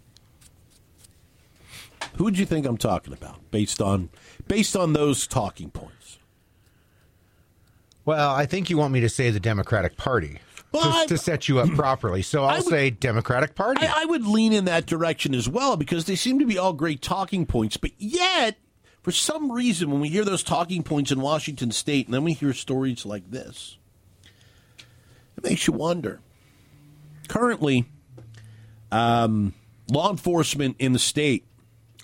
Who 2.15 2.25
would 2.25 2.39
you 2.39 2.47
think 2.47 2.67
I'm 2.67 2.77
talking 2.77 3.13
about 3.13 3.51
based 3.51 3.81
on 3.81 4.11
based 4.47 4.77
on 4.77 4.93
those 4.93 5.27
talking 5.27 5.71
points? 5.71 6.19
Well, 8.05 8.31
I 8.31 8.47
think 8.47 8.71
you 8.71 8.77
want 8.77 8.93
me 8.93 9.01
to 9.01 9.09
say 9.09 9.31
the 9.31 9.41
Democratic 9.41 9.97
Party 9.97 10.39
Well, 10.73 11.03
to, 11.03 11.09
to 11.09 11.19
set 11.19 11.49
you 11.49 11.59
up 11.59 11.71
properly. 11.75 12.23
So 12.23 12.45
I'll 12.45 12.59
would- 12.59 12.67
say 12.67 12.91
Democratic 12.91 13.55
Party. 13.55 13.87
I, 13.87 14.03
I 14.03 14.05
would 14.07 14.27
lean 14.27 14.53
in 14.53 14.65
that 14.65 14.87
direction 14.87 15.35
as 15.35 15.49
well 15.49 15.77
because 15.77 16.07
they 16.07 16.17
seem 16.17 16.39
to 16.39 16.47
be 16.47 16.59
all 16.59 16.73
great 16.73 17.03
talking 17.03 17.47
points, 17.47 17.77
but 17.77 17.91
yet, 17.99 18.57
for 19.03 19.13
some 19.13 19.51
reason, 19.53 19.91
when 19.91 20.01
we 20.01 20.09
hear 20.09 20.25
those 20.25 20.43
talking 20.43 20.83
points 20.83 21.11
in 21.11 21.21
Washington 21.21 21.73
State, 21.73 22.07
and 22.07 22.15
then 22.15 22.25
we 22.25 22.33
hear 22.33 22.53
stories 22.53 23.05
like 23.05 23.31
this, 23.31 23.77
it 25.37 25.45
makes 25.45 25.67
you 25.67 25.73
wonder. 25.73 26.21
Currently, 27.29 27.87
um, 28.91 29.55
law 29.91 30.11
enforcement 30.11 30.77
in 30.79 30.93
the 30.93 30.99
state 30.99 31.47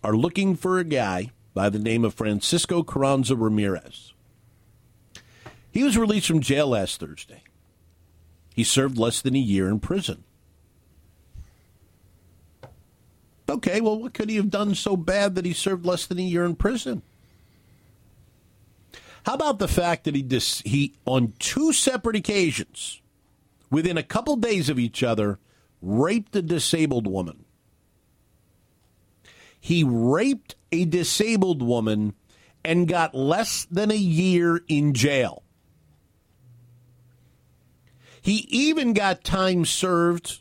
are 0.03 0.17
looking 0.17 0.57
for 0.57 0.79
a 0.79 0.85
guy 0.85 1.31
by 1.55 1.69
the 1.69 1.79
name 1.79 2.05
of 2.05 2.15
Francisco 2.15 2.83
Carranza 2.83 3.37
Ramirez. 3.37 4.13
He 5.71 5.83
was 5.83 5.97
released 5.99 6.27
from 6.27 6.41
jail 6.41 6.69
last 6.69 6.99
Thursday. 6.99 7.43
He 8.59 8.65
served 8.65 8.99
less 8.99 9.21
than 9.21 9.37
a 9.37 9.39
year 9.39 9.69
in 9.69 9.79
prison. 9.79 10.25
Okay, 13.49 13.81
well, 13.81 13.97
what 13.97 14.15
could 14.15 14.29
he 14.29 14.35
have 14.35 14.51
done 14.51 14.75
so 14.75 14.97
bad 14.97 15.37
that 15.37 15.45
he 15.45 15.53
served 15.53 15.87
less 15.87 16.07
than 16.07 16.19
a 16.19 16.23
year 16.23 16.45
in 16.45 16.57
prison? 16.57 17.03
How 19.25 19.35
about 19.35 19.61
the 19.61 19.69
fact 19.69 20.03
that 20.03 20.17
he 20.17 20.23
dis- 20.23 20.63
he 20.63 20.95
on 21.05 21.35
two 21.39 21.73
separate 21.73 22.17
occasions, 22.17 23.01
within 23.71 23.97
a 23.97 24.03
couple 24.03 24.35
days 24.35 24.69
of 24.69 24.77
each 24.77 25.05
other, 25.05 25.39
raped 25.81 26.35
a 26.35 26.43
disabled 26.43 27.07
woman? 27.07 27.45
He 29.61 29.85
raped 29.85 30.57
a 30.73 30.85
disabled 30.85 31.63
woman 31.63 32.15
and 32.65 32.89
got 32.89 33.15
less 33.15 33.69
than 33.71 33.93
a 33.93 33.97
year 33.97 34.65
in 34.67 34.95
jail. 34.95 35.45
He 38.21 38.47
even 38.51 38.93
got 38.93 39.25
time 39.25 39.65
served 39.65 40.41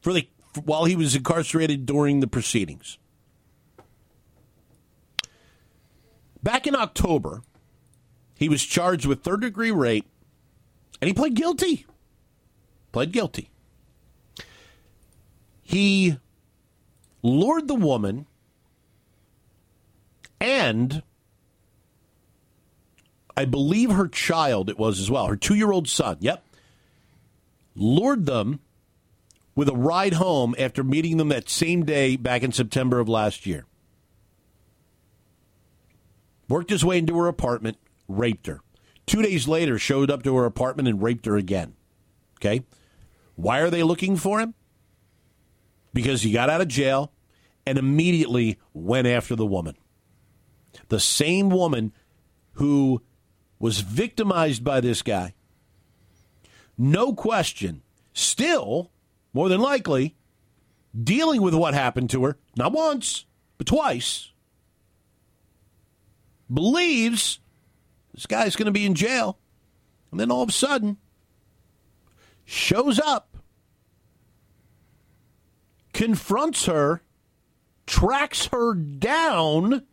for 0.00 0.12
the 0.12 0.28
while 0.64 0.84
he 0.84 0.96
was 0.96 1.14
incarcerated 1.14 1.86
during 1.86 2.20
the 2.20 2.26
proceedings. 2.26 2.98
Back 6.42 6.66
in 6.66 6.74
October, 6.74 7.42
he 8.34 8.48
was 8.48 8.64
charged 8.64 9.06
with 9.06 9.22
third 9.22 9.42
degree 9.42 9.70
rape 9.70 10.08
and 11.00 11.08
he 11.08 11.14
pled 11.14 11.34
guilty. 11.34 11.86
Pled 12.92 13.12
guilty. 13.12 13.50
He 15.62 16.18
lured 17.22 17.68
the 17.68 17.74
woman 17.74 18.26
and 20.40 21.02
I 23.40 23.46
believe 23.46 23.90
her 23.90 24.06
child 24.06 24.68
it 24.68 24.78
was 24.78 25.00
as 25.00 25.10
well, 25.10 25.26
her 25.26 25.36
two 25.36 25.54
year 25.54 25.72
old 25.72 25.88
son. 25.88 26.18
Yep. 26.20 26.44
Lured 27.74 28.26
them 28.26 28.60
with 29.54 29.66
a 29.70 29.74
ride 29.74 30.12
home 30.12 30.54
after 30.58 30.84
meeting 30.84 31.16
them 31.16 31.28
that 31.30 31.48
same 31.48 31.86
day 31.86 32.16
back 32.16 32.42
in 32.42 32.52
September 32.52 33.00
of 33.00 33.08
last 33.08 33.46
year. 33.46 33.64
Worked 36.50 36.68
his 36.68 36.84
way 36.84 36.98
into 36.98 37.16
her 37.16 37.28
apartment, 37.28 37.78
raped 38.08 38.46
her. 38.46 38.60
Two 39.06 39.22
days 39.22 39.48
later, 39.48 39.78
showed 39.78 40.10
up 40.10 40.22
to 40.24 40.36
her 40.36 40.44
apartment 40.44 40.86
and 40.86 41.02
raped 41.02 41.24
her 41.24 41.38
again. 41.38 41.72
Okay? 42.36 42.62
Why 43.36 43.60
are 43.60 43.70
they 43.70 43.82
looking 43.82 44.18
for 44.18 44.38
him? 44.38 44.52
Because 45.94 46.20
he 46.20 46.30
got 46.30 46.50
out 46.50 46.60
of 46.60 46.68
jail 46.68 47.10
and 47.64 47.78
immediately 47.78 48.58
went 48.74 49.06
after 49.06 49.34
the 49.34 49.46
woman. 49.46 49.76
The 50.88 51.00
same 51.00 51.48
woman 51.48 51.94
who 52.54 53.00
was 53.60 53.80
victimized 53.80 54.64
by 54.64 54.80
this 54.80 55.02
guy. 55.02 55.34
No 56.76 57.12
question. 57.12 57.82
Still, 58.14 58.90
more 59.32 59.48
than 59.48 59.60
likely, 59.60 60.16
dealing 61.00 61.42
with 61.42 61.54
what 61.54 61.74
happened 61.74 62.10
to 62.10 62.24
her, 62.24 62.38
not 62.56 62.72
once, 62.72 63.26
but 63.58 63.66
twice, 63.66 64.32
believes 66.52 67.38
this 68.14 68.26
guy's 68.26 68.56
going 68.56 68.66
to 68.66 68.72
be 68.72 68.86
in 68.86 68.94
jail. 68.94 69.38
And 70.10 70.18
then 70.18 70.30
all 70.30 70.42
of 70.42 70.48
a 70.48 70.52
sudden, 70.52 70.96
shows 72.44 72.98
up, 72.98 73.36
confronts 75.92 76.64
her, 76.64 77.02
tracks 77.86 78.46
her 78.46 78.74
down, 78.74 79.84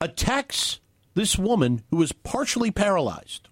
attacks 0.00 0.80
this 1.14 1.38
woman 1.38 1.82
who 1.90 1.96
was 1.96 2.12
partially 2.12 2.70
paralyzed. 2.70 3.48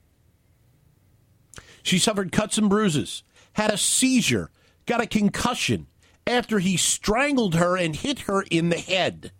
She 1.82 1.98
suffered 1.98 2.32
cuts 2.32 2.58
and 2.58 2.68
bruises, 2.68 3.22
had 3.54 3.70
a 3.72 3.78
seizure, 3.78 4.50
got 4.86 5.00
a 5.00 5.06
concussion 5.06 5.86
after 6.26 6.58
he 6.58 6.76
strangled 6.76 7.54
her 7.56 7.76
and 7.76 7.96
hit 7.96 8.20
her 8.20 8.42
in 8.50 8.68
the 8.68 8.78
head. 8.78 9.32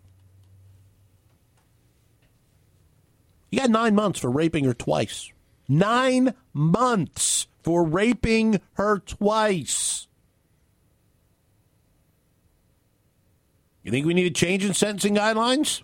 He 3.49 3.57
got 3.57 3.69
nine 3.69 3.95
months 3.95 4.19
for 4.19 4.31
raping 4.31 4.65
her 4.65 4.73
twice. 4.73 5.31
Nine 5.69 6.33
months 6.53 7.47
for 7.61 7.83
raping 7.83 8.59
her 8.73 8.99
twice. 8.99 10.07
You 13.83 13.91
think 13.91 14.05
we 14.05 14.13
need 14.13 14.25
a 14.25 14.31
change 14.31 14.65
in 14.65 14.73
sentencing 14.73 15.15
guidelines? 15.15 15.83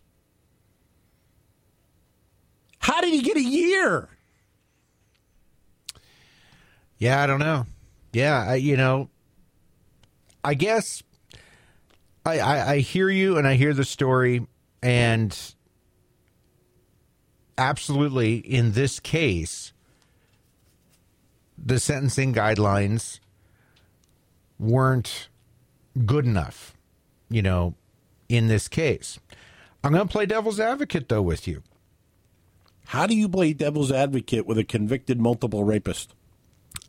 How 2.79 3.01
did 3.01 3.13
he 3.13 3.21
get 3.21 3.37
a 3.37 3.43
year? 3.43 4.09
Yeah, 6.97 7.21
I 7.21 7.27
don't 7.27 7.39
know. 7.39 7.65
Yeah, 8.11 8.45
I, 8.49 8.55
you 8.55 8.75
know, 8.75 9.09
I 10.43 10.53
guess 10.53 11.03
I, 12.25 12.39
I, 12.39 12.71
I 12.71 12.77
hear 12.79 13.09
you 13.09 13.37
and 13.37 13.47
I 13.47 13.55
hear 13.55 13.73
the 13.73 13.85
story, 13.85 14.45
and 14.81 15.37
absolutely 17.57 18.37
in 18.37 18.71
this 18.73 18.99
case, 18.99 19.73
the 21.57 21.79
sentencing 21.79 22.33
guidelines 22.33 23.19
weren't 24.57 25.29
good 26.05 26.25
enough, 26.25 26.75
you 27.29 27.41
know, 27.41 27.75
in 28.27 28.47
this 28.47 28.67
case. 28.67 29.19
I'm 29.83 29.93
going 29.93 30.07
to 30.07 30.11
play 30.11 30.25
devil's 30.25 30.59
advocate 30.59 31.09
though 31.09 31.21
with 31.21 31.47
you. 31.47 31.63
How 32.89 33.06
do 33.06 33.15
you 33.15 33.30
play 33.30 33.54
devil's 33.54 33.91
advocate 33.91 34.47
with 34.47 34.58
a 34.58 34.63
convicted 34.63 35.21
multiple 35.21 35.63
rapist? 35.63 36.15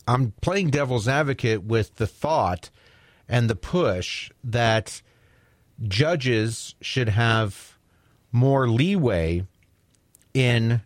I'm 0.08 0.32
playing 0.40 0.70
devil's 0.70 1.06
advocate 1.06 1.62
with 1.62 1.96
the 1.96 2.06
thought 2.06 2.70
and 3.28 3.50
the 3.50 3.54
push 3.54 4.30
that 4.42 5.02
judges 5.86 6.74
should 6.80 7.10
have 7.10 7.76
more 8.32 8.66
leeway 8.66 9.46
in 10.32 10.80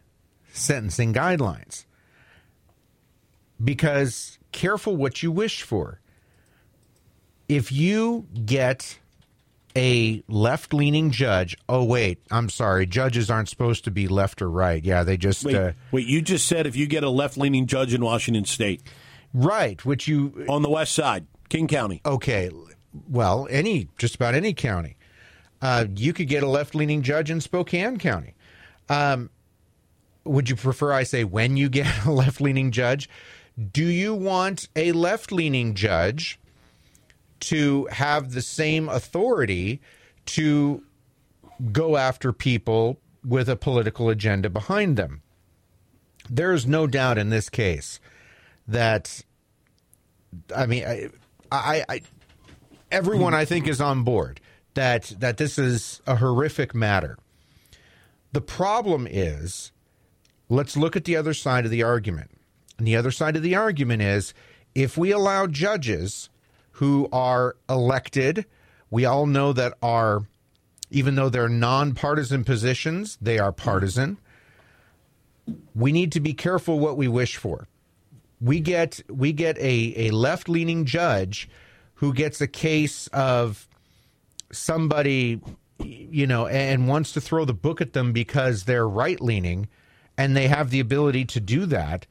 sentencing 0.52 1.14
guidelines. 1.14 1.84
Because 3.62 4.40
careful 4.50 4.96
what 4.96 5.22
you 5.22 5.30
wish 5.30 5.62
for. 5.62 6.00
If 7.48 7.70
you 7.70 8.26
get 8.44 8.98
a 9.76 10.22
left 10.28 10.72
leaning 10.72 11.10
judge, 11.10 11.56
oh, 11.68 11.84
wait, 11.84 12.20
I'm 12.30 12.48
sorry, 12.48 12.86
judges 12.86 13.30
aren't 13.30 13.48
supposed 13.48 13.84
to 13.84 13.90
be 13.90 14.08
left 14.08 14.40
or 14.40 14.50
right. 14.50 14.82
Yeah, 14.82 15.02
they 15.02 15.16
just. 15.16 15.44
Wait, 15.44 15.56
uh, 15.56 15.72
wait, 15.90 16.06
you 16.06 16.22
just 16.22 16.46
said 16.46 16.66
if 16.66 16.76
you 16.76 16.86
get 16.86 17.02
a 17.04 17.10
left 17.10 17.36
leaning 17.36 17.66
judge 17.66 17.92
in 17.92 18.04
Washington 18.04 18.44
State 18.44 18.82
right, 19.34 19.84
which 19.84 20.08
you. 20.08 20.46
on 20.48 20.62
the 20.62 20.70
west 20.70 20.92
side, 20.92 21.26
King 21.48 21.66
County. 21.66 22.00
Okay, 22.06 22.50
well, 23.08 23.46
any, 23.50 23.88
just 23.98 24.14
about 24.14 24.34
any 24.34 24.54
county. 24.54 24.96
Uh, 25.60 25.86
you 25.96 26.12
could 26.12 26.28
get 26.28 26.42
a 26.42 26.48
left 26.48 26.74
leaning 26.74 27.02
judge 27.02 27.30
in 27.30 27.40
Spokane 27.40 27.98
County. 27.98 28.34
Um, 28.88 29.30
would 30.24 30.48
you 30.48 30.56
prefer 30.56 30.92
I 30.92 31.02
say 31.02 31.24
when 31.24 31.56
you 31.56 31.68
get 31.68 31.86
a 32.06 32.12
left 32.12 32.40
leaning 32.40 32.70
judge? 32.70 33.08
Do 33.72 33.84
you 33.84 34.14
want 34.14 34.68
a 34.74 34.92
left 34.92 35.32
leaning 35.32 35.74
judge 35.74 36.38
to 37.40 37.86
have 37.90 38.32
the 38.32 38.42
same 38.42 38.88
authority 38.88 39.80
to 40.26 40.82
go 41.72 41.96
after 41.96 42.32
people 42.32 42.98
with 43.24 43.48
a 43.48 43.56
political 43.56 44.08
agenda 44.08 44.50
behind 44.50 44.96
them? 44.96 45.22
There 46.28 46.52
is 46.52 46.66
no 46.66 46.86
doubt 46.86 47.18
in 47.18 47.30
this 47.30 47.48
case 47.48 48.00
that, 48.66 49.22
I 50.54 50.66
mean, 50.66 50.84
I, 50.84 51.10
I, 51.52 51.84
I 51.88 52.00
everyone 52.90 53.34
I 53.34 53.44
think 53.44 53.68
is 53.68 53.80
on 53.80 54.04
board 54.04 54.40
that 54.74 55.12
that 55.18 55.36
this 55.36 55.58
is 55.58 56.00
a 56.06 56.16
horrific 56.16 56.74
matter. 56.74 57.18
The 58.32 58.40
problem 58.40 59.06
is, 59.08 59.70
let's 60.48 60.76
look 60.76 60.96
at 60.96 61.04
the 61.04 61.16
other 61.16 61.34
side 61.34 61.64
of 61.64 61.70
the 61.70 61.82
argument. 61.82 62.30
And 62.78 62.86
the 62.86 62.96
other 62.96 63.10
side 63.10 63.36
of 63.36 63.42
the 63.42 63.54
argument 63.54 64.02
is 64.02 64.34
if 64.74 64.96
we 64.98 65.12
allow 65.12 65.46
judges 65.46 66.28
who 66.74 67.08
are 67.12 67.56
elected, 67.68 68.46
we 68.90 69.04
all 69.04 69.26
know 69.26 69.52
that 69.52 69.74
are, 69.80 70.22
even 70.90 71.14
though 71.14 71.28
they're 71.28 71.48
nonpartisan 71.48 72.44
positions, 72.44 73.16
they 73.20 73.38
are 73.38 73.52
partisan. 73.52 74.18
We 75.74 75.92
need 75.92 76.12
to 76.12 76.20
be 76.20 76.34
careful 76.34 76.80
what 76.80 76.96
we 76.96 77.06
wish 77.06 77.36
for. 77.36 77.68
We 78.40 78.60
get 78.60 79.00
we 79.08 79.32
get 79.32 79.56
a, 79.58 80.08
a 80.08 80.10
left 80.10 80.48
leaning 80.48 80.84
judge 80.84 81.48
who 81.94 82.12
gets 82.12 82.40
a 82.40 82.46
case 82.46 83.06
of 83.08 83.68
somebody 84.50 85.40
you 85.78 86.26
know 86.26 86.46
and 86.46 86.88
wants 86.88 87.12
to 87.12 87.20
throw 87.20 87.44
the 87.44 87.54
book 87.54 87.80
at 87.80 87.92
them 87.92 88.12
because 88.12 88.64
they're 88.64 88.88
right 88.88 89.20
leaning 89.20 89.68
and 90.16 90.36
they 90.36 90.48
have 90.48 90.70
the 90.70 90.80
ability 90.80 91.24
to 91.24 91.40
do 91.40 91.66
that 91.66 92.06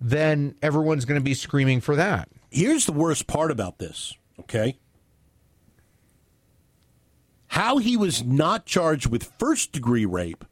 then 0.00 0.54
everyone's 0.62 1.04
going 1.04 1.20
to 1.20 1.24
be 1.24 1.34
screaming 1.34 1.80
for 1.80 1.96
that 1.96 2.28
Here's 2.52 2.84
the 2.86 2.92
worst 2.92 3.26
part 3.26 3.50
about 3.50 3.78
this, 3.78 4.14
okay? 4.40 4.78
How 7.48 7.78
he 7.78 7.96
was 7.96 8.22
not 8.22 8.66
charged 8.66 9.06
with 9.06 9.32
first 9.38 9.72
degree 9.72 10.04
rape 10.04 10.44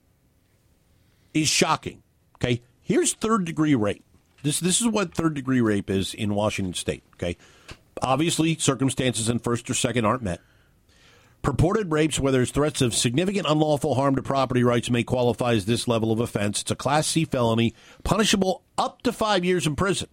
is 1.35 1.49
shocking. 1.49 2.03
Okay? 2.37 2.63
Here's 2.83 3.13
third 3.13 3.45
degree 3.45 3.75
rape. 3.75 4.05
This 4.43 4.61
this 4.61 4.81
is 4.81 4.87
what 4.87 5.15
third 5.15 5.35
degree 5.35 5.61
rape 5.61 5.91
is 5.91 6.15
in 6.15 6.35
Washington 6.35 6.75
state, 6.75 7.03
okay? 7.15 7.37
Obviously, 8.03 8.57
circumstances 8.57 9.29
in 9.29 9.39
first 9.39 9.69
or 9.69 9.75
second 9.75 10.07
aren't 10.07 10.23
met. 10.23 10.41
Purported 11.43 11.93
rapes 11.93 12.19
where 12.19 12.33
there's 12.33 12.51
threats 12.51 12.81
of 12.81 12.95
significant 12.95 13.47
unlawful 13.49 13.95
harm 13.95 14.17
to 14.17 14.23
property 14.23 14.63
rights 14.63 14.91
may 14.91 15.03
qualify 15.03 15.53
as 15.53 15.67
this 15.67 15.87
level 15.87 16.13
of 16.13 16.21
offense. 16.21 16.63
It's 16.63 16.71
a 16.71 16.77
class 16.77 17.07
C 17.07 17.25
felony, 17.25 17.75
punishable 18.05 18.63
up 18.79 19.03
to 19.03 19.13
5 19.13 19.45
years 19.45 19.67
in 19.67 19.77
prison. 19.77 20.09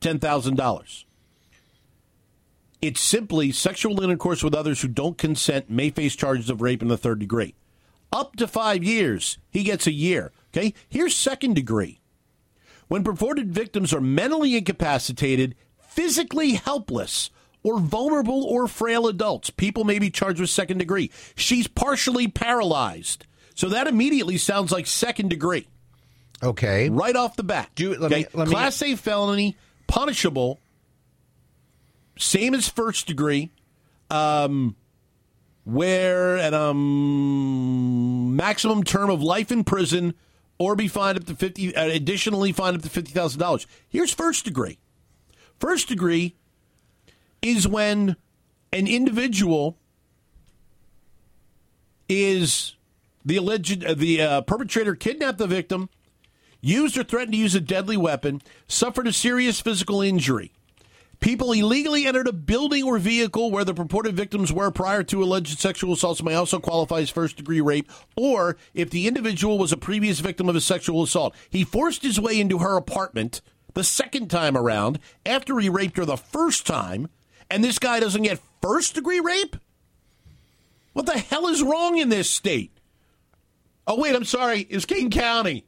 $10,000. 0.00 1.04
It's 2.82 3.00
simply 3.00 3.52
sexual 3.52 4.02
intercourse 4.02 4.42
with 4.42 4.54
others 4.54 4.80
who 4.82 4.88
don't 4.88 5.16
consent 5.18 5.70
may 5.70 5.90
face 5.90 6.14
charges 6.14 6.50
of 6.50 6.60
rape 6.60 6.82
in 6.82 6.88
the 6.88 6.98
third 6.98 7.18
degree. 7.18 7.54
Up 8.12 8.36
to 8.36 8.46
five 8.46 8.84
years, 8.84 9.38
he 9.50 9.62
gets 9.62 9.86
a 9.86 9.92
year. 9.92 10.30
Okay? 10.54 10.74
Here's 10.88 11.16
second 11.16 11.54
degree. 11.54 12.00
When 12.88 13.02
purported 13.02 13.52
victims 13.52 13.92
are 13.92 14.00
mentally 14.00 14.56
incapacitated, 14.56 15.56
physically 15.78 16.52
helpless, 16.52 17.30
or 17.64 17.80
vulnerable 17.80 18.44
or 18.44 18.68
frail 18.68 19.08
adults, 19.08 19.50
people 19.50 19.82
may 19.82 19.98
be 19.98 20.08
charged 20.10 20.38
with 20.40 20.50
second 20.50 20.78
degree. 20.78 21.10
She's 21.34 21.66
partially 21.66 22.28
paralyzed. 22.28 23.26
So 23.56 23.70
that 23.70 23.88
immediately 23.88 24.36
sounds 24.36 24.70
like 24.70 24.86
second 24.86 25.30
degree 25.30 25.66
okay 26.42 26.90
right 26.90 27.16
off 27.16 27.34
the 27.36 27.42
bat. 27.42 27.70
Do- 27.74 27.96
let 27.98 28.10
me- 28.10 28.18
okay? 28.18 28.26
let 28.34 28.46
me- 28.48 28.52
Class 28.54 28.82
A 28.82 28.94
felony, 28.94 29.56
punishable, 29.86 30.60
same 32.18 32.54
as 32.54 32.68
first 32.68 33.06
degree, 33.06 33.50
um, 34.10 34.76
where 35.64 36.38
at 36.38 36.54
um 36.54 38.36
maximum 38.36 38.82
term 38.84 39.10
of 39.10 39.22
life 39.22 39.50
in 39.50 39.64
prison, 39.64 40.14
or 40.58 40.76
be 40.76 40.88
fined 40.88 41.18
up 41.18 41.24
to 41.24 41.34
fifty. 41.34 41.74
Uh, 41.74 41.86
additionally, 41.86 42.52
fined 42.52 42.76
up 42.76 42.82
to 42.82 42.88
fifty 42.88 43.12
thousand 43.12 43.40
dollars. 43.40 43.66
Here's 43.88 44.12
first 44.12 44.44
degree. 44.44 44.78
First 45.58 45.88
degree 45.88 46.36
is 47.42 47.66
when 47.66 48.16
an 48.72 48.86
individual 48.86 49.76
is 52.08 52.76
the 53.24 53.36
alleged 53.36 53.84
uh, 53.84 53.94
the 53.94 54.22
uh, 54.22 54.40
perpetrator 54.42 54.94
kidnapped 54.94 55.38
the 55.38 55.46
victim 55.46 55.88
used 56.60 56.96
or 56.96 57.04
threatened 57.04 57.32
to 57.32 57.38
use 57.38 57.54
a 57.54 57.60
deadly 57.60 57.96
weapon, 57.96 58.42
suffered 58.68 59.06
a 59.06 59.12
serious 59.12 59.60
physical 59.60 60.02
injury. 60.02 60.52
People 61.18 61.52
illegally 61.52 62.06
entered 62.06 62.28
a 62.28 62.32
building 62.32 62.84
or 62.84 62.98
vehicle 62.98 63.50
where 63.50 63.64
the 63.64 63.72
purported 63.74 64.14
victims 64.14 64.52
were 64.52 64.70
prior 64.70 65.02
to 65.04 65.22
alleged 65.22 65.58
sexual 65.58 65.94
assaults 65.94 66.22
may 66.22 66.34
also 66.34 66.58
qualify 66.58 67.00
as 67.00 67.10
first 67.10 67.36
degree 67.36 67.60
rape, 67.60 67.90
or 68.16 68.56
if 68.74 68.90
the 68.90 69.06
individual 69.06 69.58
was 69.58 69.72
a 69.72 69.78
previous 69.78 70.20
victim 70.20 70.48
of 70.48 70.56
a 70.56 70.60
sexual 70.60 71.02
assault. 71.02 71.34
He 71.48 71.64
forced 71.64 72.02
his 72.02 72.20
way 72.20 72.38
into 72.38 72.58
her 72.58 72.76
apartment 72.76 73.40
the 73.72 73.84
second 73.84 74.28
time 74.28 74.56
around 74.56 74.98
after 75.24 75.58
he 75.58 75.68
raped 75.68 75.96
her 75.96 76.04
the 76.04 76.16
first 76.16 76.66
time, 76.66 77.08
and 77.50 77.64
this 77.64 77.78
guy 77.78 78.00
doesn't 78.00 78.22
get 78.22 78.40
first 78.60 78.94
degree 78.94 79.20
rape? 79.20 79.56
What 80.92 81.06
the 81.06 81.18
hell 81.18 81.46
is 81.46 81.62
wrong 81.62 81.98
in 81.98 82.08
this 82.08 82.28
state? 82.28 82.72
Oh, 83.86 84.00
wait, 84.00 84.16
I'm 84.16 84.24
sorry. 84.24 84.60
It's 84.60 84.84
King 84.84 85.10
County. 85.10 85.66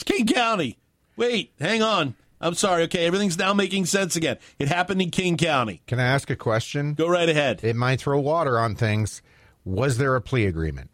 It's 0.00 0.10
King 0.10 0.26
County. 0.26 0.78
Wait, 1.18 1.52
hang 1.60 1.82
on. 1.82 2.14
I'm 2.40 2.54
sorry. 2.54 2.84
Okay, 2.84 3.04
everything's 3.04 3.36
now 3.36 3.52
making 3.52 3.84
sense 3.84 4.16
again. 4.16 4.38
It 4.58 4.68
happened 4.68 5.02
in 5.02 5.10
King 5.10 5.36
County. 5.36 5.82
can 5.86 6.00
i 6.00 6.04
ask 6.04 6.30
a 6.30 6.36
question 6.36 6.94
Go 6.94 7.06
right 7.06 7.28
ahead. 7.28 7.60
it 7.62 7.76
might 7.76 8.00
throw 8.00 8.18
water 8.18 8.58
on 8.58 8.74
things 8.74 9.20
was 9.62 9.98
there 9.98 10.16
a 10.16 10.22
plea 10.22 10.46
agreement 10.46 10.90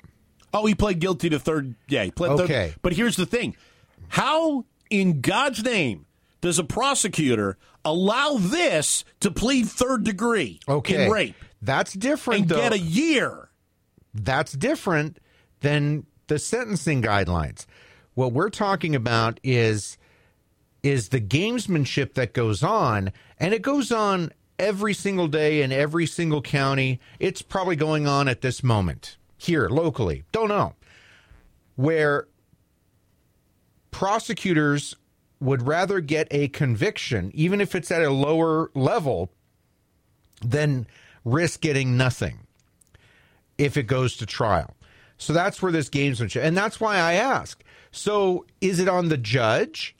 Oh, 0.52 0.66
he 0.66 0.74
pled 0.74 0.98
guilty 1.00 1.28
to 1.28 1.38
third. 1.38 1.74
Yeah, 1.86 2.02
he 2.04 2.10
pled 2.10 2.36
third. 2.38 2.44
Okay. 2.44 2.74
But 2.82 2.94
here's 2.94 3.14
the 3.16 3.26
thing: 3.26 3.54
how 4.08 4.64
in 4.90 5.20
God's 5.20 5.62
name 5.62 6.06
does 6.40 6.58
a 6.58 6.64
prosecutor 6.64 7.58
allow 7.84 8.38
this 8.38 9.04
to 9.20 9.30
plead 9.30 9.68
third 9.68 10.02
degree 10.02 10.58
okay 10.68 11.04
in 11.04 11.12
rape 11.12 11.36
that's 11.62 11.92
different 11.92 12.40
and 12.40 12.48
though 12.48 12.56
get 12.56 12.72
a 12.72 12.78
year? 12.78 13.50
that's 14.14 14.52
different 14.52 15.18
than 15.60 16.06
the 16.26 16.38
sentencing 16.40 17.02
guidelines. 17.02 17.66
What 18.16 18.32
we're 18.32 18.50
talking 18.50 18.96
about 18.96 19.38
is 19.44 19.98
is 20.82 21.10
the 21.10 21.20
gamesmanship 21.20 22.14
that 22.14 22.32
goes 22.32 22.62
on, 22.62 23.12
and 23.38 23.52
it 23.52 23.60
goes 23.60 23.92
on 23.92 24.32
every 24.58 24.94
single 24.94 25.28
day 25.28 25.60
in 25.60 25.70
every 25.70 26.06
single 26.06 26.40
county. 26.40 26.98
It's 27.18 27.42
probably 27.42 27.76
going 27.76 28.06
on 28.06 28.26
at 28.26 28.40
this 28.40 28.62
moment 28.62 29.18
here 29.36 29.68
locally. 29.68 30.24
Don't 30.32 30.48
know 30.48 30.74
where 31.74 32.26
prosecutors 33.90 34.96
would 35.38 35.66
rather 35.66 36.00
get 36.00 36.26
a 36.30 36.48
conviction, 36.48 37.30
even 37.34 37.60
if 37.60 37.74
it's 37.74 37.90
at 37.90 38.02
a 38.02 38.10
lower 38.10 38.70
level, 38.74 39.30
than 40.40 40.86
risk 41.22 41.60
getting 41.60 41.98
nothing 41.98 42.38
if 43.58 43.76
it 43.76 43.82
goes 43.82 44.16
to 44.16 44.24
trial. 44.24 44.74
So 45.18 45.34
that's 45.34 45.60
where 45.60 45.72
this 45.72 45.90
gamesmanship, 45.90 46.42
and 46.42 46.56
that's 46.56 46.80
why 46.80 46.96
I 46.96 47.14
ask. 47.14 47.62
So 47.96 48.44
is 48.60 48.78
it 48.78 48.88
on 48.88 49.08
the 49.08 49.16
judge 49.16 49.96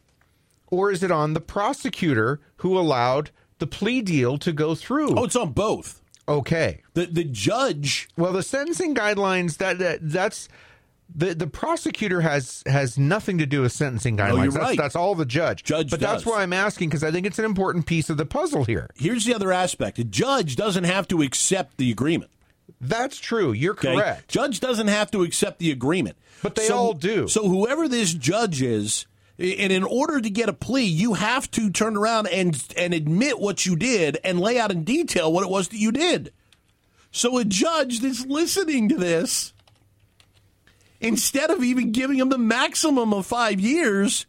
or 0.68 0.90
is 0.92 1.02
it 1.02 1.11
on 1.11 1.32
the 1.32 1.40
prosecutor 1.40 2.40
who 2.59 2.78
allowed 2.78 3.30
the 3.59 3.66
plea 3.66 4.02
deal 4.02 4.37
to 4.38 4.52
go 4.52 4.74
through? 4.74 5.14
Oh, 5.16 5.24
it's 5.24 5.37
on 5.37 5.52
both. 5.52 6.02
okay. 6.28 6.82
The 6.94 7.06
the 7.06 7.24
judge. 7.24 8.09
Well, 8.16 8.32
the 8.32 8.42
sentencing 8.42 8.94
guidelines 8.94 9.59
that, 9.59 9.78
that 9.78 9.98
that's 10.02 10.48
The 11.14 11.35
the 11.35 11.46
prosecutor 11.46 12.20
has 12.20 12.62
has 12.66 12.98
nothing 12.98 13.38
to 13.38 13.46
do 13.46 13.62
with 13.62 13.72
sentencing 13.72 14.16
guidelines. 14.16 14.42
you're 14.44 14.52
that's, 14.52 14.64
right. 14.64 14.78
that's 14.78 14.96
all 14.96 15.14
the 15.14 15.24
judge. 15.24 15.62
Judge 15.62 15.90
but 15.90 16.00
that's 16.00 16.26
why 16.26 16.42
I'm 16.42 16.52
asking 16.52 16.88
because 16.90 17.04
I 17.04 17.11
think 17.11 17.26
it's 17.26 17.38
an 17.38 17.44
important 17.44 17.87
piece 17.87 18.11
of 18.11 18.16
the 18.16 18.26
puzzle 18.26 18.64
here. 18.64 18.90
Here's 18.96 19.24
the 19.24 19.35
other 19.35 19.52
aspect: 19.52 19.98
a 19.98 20.04
judge 20.04 20.56
doesn't 20.56 20.85
have 20.85 21.09
to 21.09 21.22
accept 21.22 21.78
the 21.78 21.90
agreement. 21.90 22.30
That's 22.80 23.18
true. 23.18 23.52
You're 23.52 23.72
Okay? 23.72 23.94
correct. 23.94 24.28
Judge 24.28 24.60
doesn't 24.60 24.88
have 24.88 25.10
to 25.12 25.22
accept 25.22 25.58
the 25.58 25.70
agreement. 25.70 26.16
But 26.42 26.54
they 26.54 26.68
all 26.68 26.92
do. 26.92 27.28
So 27.28 27.48
whoever 27.48 27.88
this 27.88 28.12
judge 28.12 28.60
is, 28.62 29.06
and 29.38 29.72
in 29.72 29.82
order 29.82 30.20
to 30.20 30.30
get 30.30 30.48
a 30.48 30.52
plea, 30.52 30.84
you 30.84 31.14
have 31.14 31.50
to 31.52 31.70
turn 31.70 31.96
around 31.96 32.26
and 32.28 32.62
and 32.76 32.92
admit 32.94 33.38
what 33.38 33.64
you 33.66 33.76
did 33.76 34.18
and 34.22 34.40
lay 34.40 34.58
out 34.58 34.70
in 34.70 34.84
detail 34.84 35.32
what 35.32 35.44
it 35.44 35.50
was 35.50 35.68
that 35.68 35.78
you 35.78 35.92
did. 35.92 36.32
So 37.10 37.38
a 37.38 37.44
judge 37.44 38.00
that's 38.00 38.26
listening 38.26 38.90
to 38.90 38.96
this, 38.96 39.54
instead 41.00 41.50
of 41.50 41.62
even 41.64 41.92
giving 41.92 42.18
him 42.18 42.28
the 42.28 42.38
maximum 42.38 43.14
of 43.14 43.26
five 43.26 43.58
years, 43.60 44.26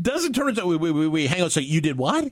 doesn't 0.00 0.34
turn 0.34 0.48
into 0.50 0.66
wait, 0.66 0.80
wait, 0.80 0.90
wait, 0.92 1.06
wait 1.06 1.30
hang 1.30 1.42
on 1.42 1.50
So. 1.50 1.62
You 1.64 1.80
did 1.80 1.96
what? 1.96 2.24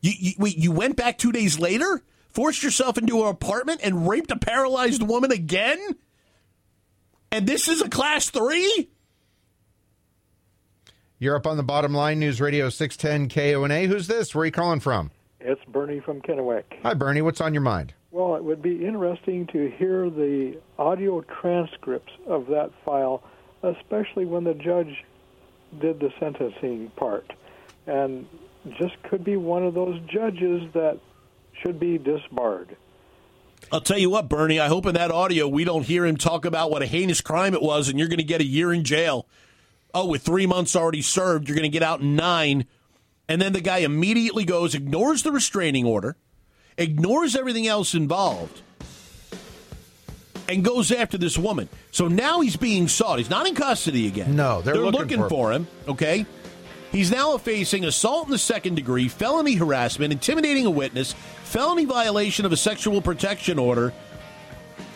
You, 0.00 0.12
you, 0.18 0.32
wait, 0.38 0.56
you 0.56 0.72
went 0.72 0.96
back 0.96 1.18
two 1.18 1.32
days 1.32 1.58
later, 1.58 2.02
forced 2.34 2.62
yourself 2.62 2.98
into 2.98 3.22
an 3.22 3.28
apartment, 3.28 3.80
and 3.82 4.08
raped 4.08 4.30
a 4.30 4.38
paralyzed 4.38 5.02
woman 5.02 5.32
again? 5.32 5.78
And 7.32 7.46
this 7.46 7.68
is 7.68 7.80
a 7.80 7.88
class 7.88 8.30
three? 8.30 8.90
You're 11.18 11.36
up 11.36 11.46
on 11.46 11.56
the 11.56 11.62
bottom 11.62 11.94
line. 11.94 12.18
News 12.18 12.40
Radio 12.40 12.68
610 12.68 13.28
KONA. 13.28 13.86
Who's 13.86 14.06
this? 14.06 14.34
Where 14.34 14.42
are 14.42 14.46
you 14.46 14.52
calling 14.52 14.80
from? 14.80 15.10
It's 15.40 15.60
Bernie 15.68 16.00
from 16.00 16.20
Kennewick. 16.20 16.64
Hi, 16.82 16.94
Bernie. 16.94 17.22
What's 17.22 17.40
on 17.40 17.54
your 17.54 17.62
mind? 17.62 17.94
Well, 18.10 18.36
it 18.36 18.44
would 18.44 18.62
be 18.62 18.84
interesting 18.84 19.46
to 19.48 19.70
hear 19.70 20.10
the 20.10 20.58
audio 20.78 21.22
transcripts 21.22 22.12
of 22.26 22.46
that 22.46 22.70
file, 22.84 23.22
especially 23.62 24.24
when 24.24 24.44
the 24.44 24.54
judge 24.54 25.04
did 25.80 26.00
the 26.00 26.12
sentencing 26.20 26.92
part. 26.96 27.32
And 27.86 28.26
just 28.78 29.02
could 29.02 29.24
be 29.24 29.36
one 29.36 29.64
of 29.64 29.74
those 29.74 30.00
judges 30.06 30.62
that 30.74 30.98
should 31.62 31.78
be 31.78 31.98
disbarred. 31.98 32.76
I'll 33.72 33.80
tell 33.80 33.98
you 33.98 34.10
what, 34.10 34.28
Bernie, 34.28 34.60
I 34.60 34.68
hope 34.68 34.86
in 34.86 34.94
that 34.94 35.10
audio 35.10 35.48
we 35.48 35.64
don't 35.64 35.84
hear 35.84 36.04
him 36.04 36.16
talk 36.16 36.44
about 36.44 36.70
what 36.70 36.82
a 36.82 36.86
heinous 36.86 37.20
crime 37.20 37.54
it 37.54 37.62
was 37.62 37.88
and 37.88 37.98
you're 37.98 38.08
going 38.08 38.18
to 38.18 38.24
get 38.24 38.40
a 38.40 38.46
year 38.46 38.72
in 38.72 38.84
jail. 38.84 39.26
Oh, 39.94 40.06
with 40.06 40.22
three 40.22 40.46
months 40.46 40.76
already 40.76 41.02
served, 41.02 41.48
you're 41.48 41.56
going 41.56 41.70
to 41.70 41.72
get 41.72 41.82
out 41.82 42.00
in 42.00 42.16
nine. 42.16 42.66
And 43.28 43.40
then 43.40 43.52
the 43.52 43.60
guy 43.60 43.78
immediately 43.78 44.44
goes, 44.44 44.74
ignores 44.74 45.22
the 45.22 45.32
restraining 45.32 45.86
order, 45.86 46.16
ignores 46.76 47.34
everything 47.36 47.66
else 47.66 47.94
involved, 47.94 48.60
and 50.48 50.64
goes 50.64 50.92
after 50.92 51.16
this 51.16 51.38
woman. 51.38 51.68
So 51.90 52.08
now 52.08 52.40
he's 52.40 52.56
being 52.56 52.86
sought. 52.88 53.18
He's 53.18 53.30
not 53.30 53.46
in 53.46 53.54
custody 53.54 54.06
again. 54.06 54.36
No, 54.36 54.60
they're 54.60 54.76
looking 54.76 55.26
for 55.28 55.52
him, 55.52 55.66
okay? 55.88 56.26
He's 56.94 57.10
now 57.10 57.36
facing 57.38 57.84
assault 57.84 58.26
in 58.26 58.30
the 58.30 58.38
second 58.38 58.76
degree, 58.76 59.08
felony 59.08 59.54
harassment, 59.54 60.12
intimidating 60.12 60.64
a 60.64 60.70
witness, 60.70 61.12
felony 61.42 61.86
violation 61.86 62.46
of 62.46 62.52
a 62.52 62.56
sexual 62.56 63.02
protection 63.02 63.58
order, 63.58 63.92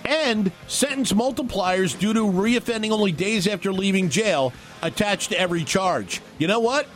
and 0.05 0.53
sentence 0.69 1.13
multipliers 1.13 1.99
due 1.99 2.13
to 2.13 2.21
reoffending 2.21 2.93
only 2.93 3.11
days 3.11 3.49
after 3.49 3.73
leaving 3.73 4.11
jail 4.11 4.53
attached 4.81 5.31
to 5.31 5.41
every 5.41 5.65
charge. 5.65 6.23
You 6.39 6.47
know 6.47 6.61
what? 6.61 6.87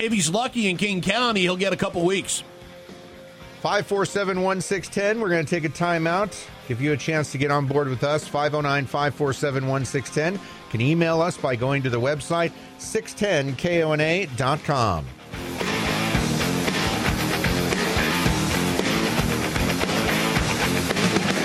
If 0.00 0.12
he's 0.12 0.28
lucky 0.28 0.68
in 0.68 0.76
King 0.76 1.00
County, 1.00 1.42
he'll 1.42 1.56
get 1.56 1.72
a 1.72 1.76
couple 1.76 2.04
weeks. 2.04 2.42
547 3.60 4.42
1610. 4.42 5.20
We're 5.20 5.28
going 5.28 5.46
to 5.46 5.48
take 5.48 5.64
a 5.64 5.68
timeout. 5.68 6.36
Give 6.66 6.80
you 6.80 6.92
a 6.92 6.96
chance 6.96 7.30
to 7.30 7.38
get 7.38 7.52
on 7.52 7.66
board 7.66 7.88
with 7.88 8.02
us. 8.02 8.26
509 8.26 8.86
547 8.86 9.68
1610. 9.68 10.59
Can 10.70 10.80
email 10.80 11.20
us 11.20 11.36
by 11.36 11.56
going 11.56 11.82
to 11.82 11.90
the 11.90 12.00
website 12.00 12.52
610kona.com. 12.78 15.04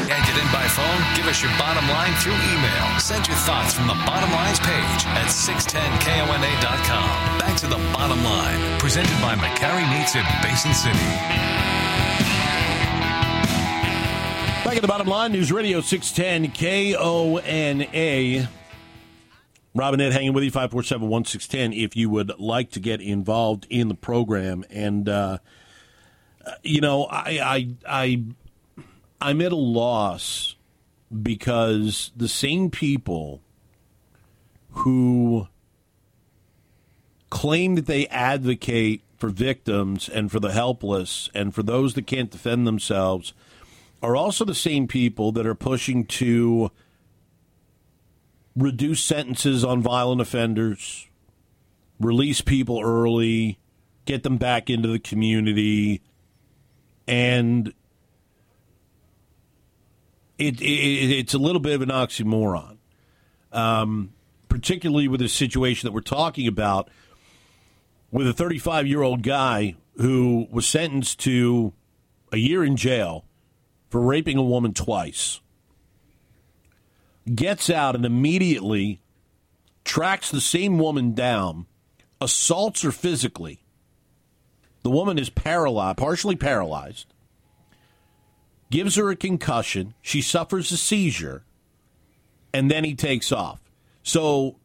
Can't 0.07 0.25
get 0.27 0.37
in 0.37 0.45
by 0.53 0.67
phone? 0.69 1.01
Give 1.15 1.25
us 1.25 1.41
your 1.41 1.49
bottom 1.57 1.89
line 1.89 2.13
through 2.21 2.33
email. 2.33 2.99
Send 2.99 3.27
your 3.27 3.35
thoughts 3.37 3.73
from 3.73 3.87
the 3.87 3.95
bottom 4.05 4.29
lines 4.31 4.59
page 4.59 5.05
at 5.17 5.25
610kona.com. 5.27 7.39
Back 7.39 7.57
to 7.57 7.65
the 7.65 7.77
bottom 7.93 8.23
line, 8.23 8.77
presented 8.79 9.19
by 9.21 9.33
McCarry 9.33 9.89
Meats 9.97 10.13
in 10.15 10.23
Basin 10.43 10.75
City. 10.75 10.99
Back 14.63 14.75
at 14.75 14.83
the 14.83 14.87
bottom 14.87 15.07
line, 15.07 15.31
News 15.31 15.51
Radio 15.51 15.81
610 15.81 16.51
KONA. 16.51 18.47
Robin 19.75 19.99
Ed 19.99 20.13
hanging 20.13 20.31
with 20.31 20.45
you, 20.45 20.51
547 20.51 21.09
1610, 21.09 21.77
if 21.77 21.97
you 21.97 22.09
would 22.09 22.39
like 22.39 22.71
to 22.71 22.79
get 22.79 23.01
involved 23.01 23.67
in 23.69 23.89
the 23.89 23.93
program. 23.93 24.63
And, 24.69 25.09
uh, 25.09 25.39
you 26.63 26.79
know, 26.79 27.03
I, 27.03 27.39
I, 27.43 27.69
I, 27.87 28.23
I'm 29.19 29.41
at 29.41 29.51
a 29.51 29.57
loss 29.57 30.55
because 31.21 32.11
the 32.15 32.29
same 32.29 32.71
people 32.71 33.41
who 34.71 35.49
claim 37.29 37.75
that 37.75 37.85
they 37.85 38.07
advocate 38.07 39.01
for 39.17 39.27
victims 39.29 40.07
and 40.07 40.31
for 40.31 40.39
the 40.39 40.53
helpless 40.53 41.29
and 41.33 41.53
for 41.53 41.63
those 41.63 41.95
that 41.95 42.07
can't 42.07 42.31
defend 42.31 42.65
themselves 42.65 43.33
are 44.01 44.15
also 44.15 44.45
the 44.45 44.55
same 44.55 44.87
people 44.87 45.31
that 45.33 45.45
are 45.45 45.55
pushing 45.55 46.05
to 46.05 46.71
reduce 48.55 49.03
sentences 49.03 49.63
on 49.63 49.81
violent 49.81 50.21
offenders, 50.21 51.07
release 51.99 52.41
people 52.41 52.81
early, 52.81 53.59
get 54.05 54.23
them 54.23 54.37
back 54.37 54.69
into 54.69 54.87
the 54.87 54.99
community, 54.99 56.01
and 57.07 57.73
it, 60.37 60.61
it 60.61 60.65
it's 60.65 61.33
a 61.33 61.39
little 61.39 61.61
bit 61.61 61.75
of 61.75 61.81
an 61.81 61.89
oxymoron, 61.89 62.77
um, 63.51 64.13
particularly 64.49 65.07
with 65.07 65.19
the 65.19 65.29
situation 65.29 65.87
that 65.87 65.93
we're 65.93 66.01
talking 66.01 66.47
about 66.47 66.89
with 68.11 68.27
a 68.27 68.33
35 68.33 68.87
year 68.87 69.01
old 69.01 69.21
guy 69.23 69.75
who 69.97 70.47
was 70.51 70.67
sentenced 70.67 71.19
to 71.19 71.73
a 72.31 72.37
year 72.37 72.63
in 72.63 72.75
jail 72.75 73.25
for 73.89 74.01
raping 74.01 74.37
a 74.37 74.43
woman 74.43 74.73
twice 74.73 75.39
gets 77.33 77.69
out 77.69 77.95
and 77.95 78.05
immediately 78.05 78.99
tracks 79.83 80.29
the 80.29 80.41
same 80.41 80.77
woman 80.77 81.13
down, 81.13 81.65
assaults 82.19 82.81
her 82.81 82.91
physically. 82.91 83.61
The 84.83 84.91
woman 84.91 85.17
is 85.17 85.29
paralyzed, 85.29 85.97
partially 85.97 86.35
paralyzed, 86.35 87.07
gives 88.69 88.95
her 88.95 89.09
a 89.09 89.15
concussion. 89.15 89.93
She 90.01 90.21
suffers 90.21 90.71
a 90.71 90.77
seizure, 90.77 91.43
and 92.53 92.69
then 92.69 92.83
he 92.83 92.93
takes 92.93 93.31
off. 93.31 93.61
So, 94.03 94.57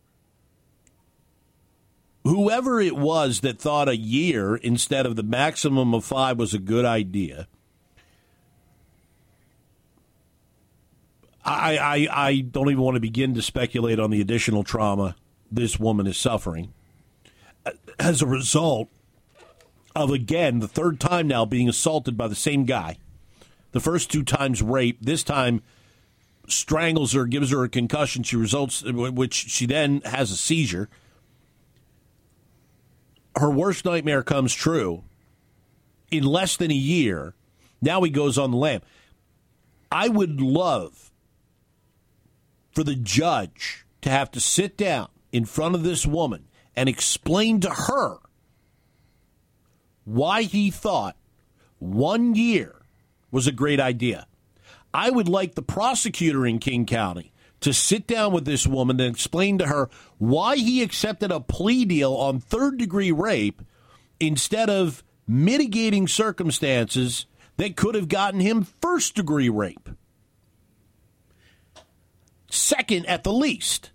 whoever 2.25 2.81
it 2.81 2.97
was 2.97 3.41
that 3.41 3.59
thought 3.59 3.89
a 3.89 3.97
year 3.97 4.57
instead 4.57 5.07
of 5.07 5.17
the 5.17 5.23
maximum 5.23 5.95
of 5.95 6.05
five 6.05 6.39
was 6.39 6.53
a 6.53 6.59
good 6.59 6.85
idea. 6.85 7.47
I, 11.51 11.77
I, 11.77 12.27
I 12.29 12.41
don't 12.41 12.71
even 12.71 12.83
want 12.83 12.95
to 12.95 13.01
begin 13.01 13.35
to 13.35 13.43
speculate 13.43 13.99
on 13.99 14.11
the 14.11 14.21
additional 14.21 14.63
trauma 14.63 15.17
this 15.51 15.81
woman 15.81 16.07
is 16.07 16.17
suffering 16.17 16.73
as 17.99 18.23
a 18.23 18.27
result 18.27 18.89
of, 19.95 20.11
again, 20.11 20.61
the 20.61 20.69
third 20.69 21.01
time 21.01 21.27
now 21.27 21.45
being 21.45 21.69
assaulted 21.69 22.17
by 22.17 22.29
the 22.29 22.35
same 22.35 22.65
guy. 22.65 22.99
The 23.73 23.81
first 23.81 24.11
two 24.11 24.23
times 24.23 24.63
rape, 24.63 24.99
this 25.01 25.23
time 25.23 25.63
strangles 26.49 27.13
her, 27.13 27.27
gives 27.27 27.51
her 27.51 27.65
a 27.65 27.69
concussion. 27.69 28.23
She 28.23 28.37
results, 28.37 28.83
which 28.83 29.35
she 29.35 29.67
then 29.67 30.01
has 30.05 30.31
a 30.31 30.37
seizure. 30.37 30.89
Her 33.37 33.51
worst 33.51 33.85
nightmare 33.85 34.23
comes 34.23 34.55
true. 34.55 35.05
In 36.11 36.25
less 36.25 36.57
than 36.57 36.71
a 36.71 36.75
year, 36.75 37.35
now 37.81 38.03
he 38.03 38.11
goes 38.11 38.39
on 38.39 38.51
the 38.51 38.57
lam. 38.57 38.81
I 39.93 40.09
would 40.09 40.41
love 40.41 41.10
for 42.81 42.85
the 42.85 42.95
judge 42.95 43.85
to 44.01 44.09
have 44.09 44.31
to 44.31 44.41
sit 44.41 44.75
down 44.75 45.11
in 45.33 45.45
front 45.45 45.75
of 45.75 45.83
this 45.83 46.07
woman 46.07 46.47
and 46.75 46.89
explain 46.89 47.61
to 47.61 47.69
her 47.69 48.17
why 50.05 50.45
he 50.45 50.71
thought 50.71 51.15
one 51.79 52.35
year 52.35 52.81
was 53.31 53.47
a 53.47 53.53
great 53.53 53.81
idea. 53.81 54.27
I 54.95 55.11
would 55.11 55.29
like 55.29 55.57
the 55.57 55.63
prosecutor 55.63 56.47
in 56.47 56.59
King 56.59 56.87
County 56.87 57.35
to 57.61 57.75
sit 57.75 58.07
down 58.07 58.33
with 58.33 58.47
this 58.47 58.67
woman 58.67 58.99
and 58.99 59.15
explain 59.15 59.59
to 59.59 59.67
her 59.67 59.91
why 60.17 60.57
he 60.57 60.83
accepted 60.83 61.31
a 61.31 61.39
plea 61.39 61.85
deal 61.85 62.15
on 62.15 62.41
third 62.41 62.79
degree 62.79 63.13
rape 63.13 63.61
instead 64.19 64.71
of 64.71 65.05
mitigating 65.29 66.09
circumstances 66.09 67.27
that 67.59 67.77
could 67.77 67.95
have 67.95 68.09
gotten 68.09 68.41
him 68.41 68.67
first 68.81 69.17
degree 69.17 69.51
rape 69.51 69.91
second 72.51 73.07
at 73.07 73.25
the 73.25 73.33
least. 73.33 73.91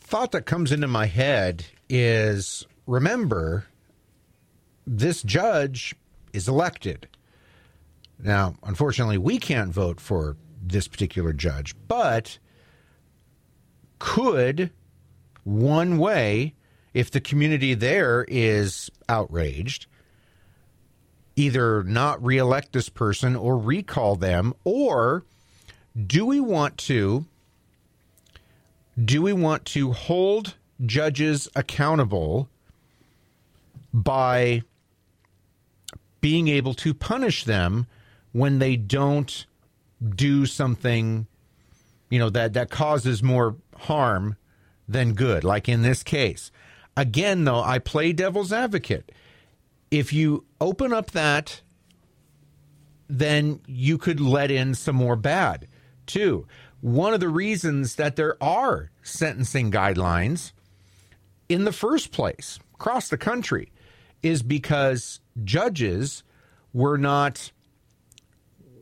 thought 0.00 0.32
that 0.32 0.46
comes 0.46 0.72
into 0.72 0.88
my 0.88 1.04
head 1.04 1.66
is 1.88 2.66
remember, 2.86 3.66
this 4.86 5.22
judge 5.22 5.94
is 6.32 6.48
elected. 6.48 7.06
Now, 8.18 8.54
unfortunately, 8.62 9.18
we 9.18 9.38
can't 9.38 9.70
vote 9.70 10.00
for 10.00 10.38
this 10.62 10.88
particular 10.88 11.34
judge, 11.34 11.74
but 11.86 12.38
could 13.98 14.70
one 15.44 15.98
way, 15.98 16.54
if 16.94 17.10
the 17.10 17.20
community 17.20 17.74
there 17.74 18.24
is 18.28 18.90
outraged, 19.10 19.86
either 21.36 21.82
not 21.84 22.24
reelect 22.24 22.72
this 22.72 22.88
person 22.88 23.36
or 23.36 23.58
recall 23.58 24.16
them, 24.16 24.54
or 24.64 25.24
do 26.06 26.24
we 26.24 26.38
want 26.38 26.76
to 26.78 27.26
do 29.04 29.22
we 29.22 29.32
want 29.32 29.64
to 29.64 29.92
hold 29.92 30.54
judges 30.84 31.48
accountable 31.56 32.48
by 33.92 34.62
being 36.20 36.48
able 36.48 36.74
to 36.74 36.92
punish 36.94 37.44
them 37.44 37.86
when 38.32 38.58
they 38.58 38.76
don't 38.76 39.46
do 40.14 40.46
something 40.46 41.26
you 42.10 42.18
know 42.18 42.30
that 42.30 42.52
that 42.52 42.70
causes 42.70 43.22
more 43.22 43.56
harm 43.76 44.36
than 44.88 45.14
good 45.14 45.42
like 45.42 45.68
in 45.68 45.82
this 45.82 46.02
case? 46.02 46.52
Again 46.96 47.44
though 47.44 47.62
i 47.62 47.78
play 47.78 48.12
devil's 48.12 48.52
advocate. 48.52 49.10
If 49.90 50.12
you 50.12 50.44
open 50.60 50.92
up 50.92 51.10
that 51.12 51.62
then 53.08 53.60
you 53.66 53.96
could 53.96 54.20
let 54.20 54.50
in 54.50 54.74
some 54.74 54.96
more 54.96 55.16
bad 55.16 55.66
too. 56.08 56.46
One 56.80 57.14
of 57.14 57.20
the 57.20 57.28
reasons 57.28 57.96
that 57.96 58.16
there 58.16 58.42
are 58.42 58.90
sentencing 59.02 59.70
guidelines 59.70 60.52
in 61.48 61.64
the 61.64 61.72
first 61.72 62.12
place 62.12 62.58
across 62.74 63.08
the 63.08 63.16
country 63.16 63.72
is 64.22 64.42
because 64.42 65.20
judges 65.44 66.24
were 66.72 66.98
not 66.98 67.52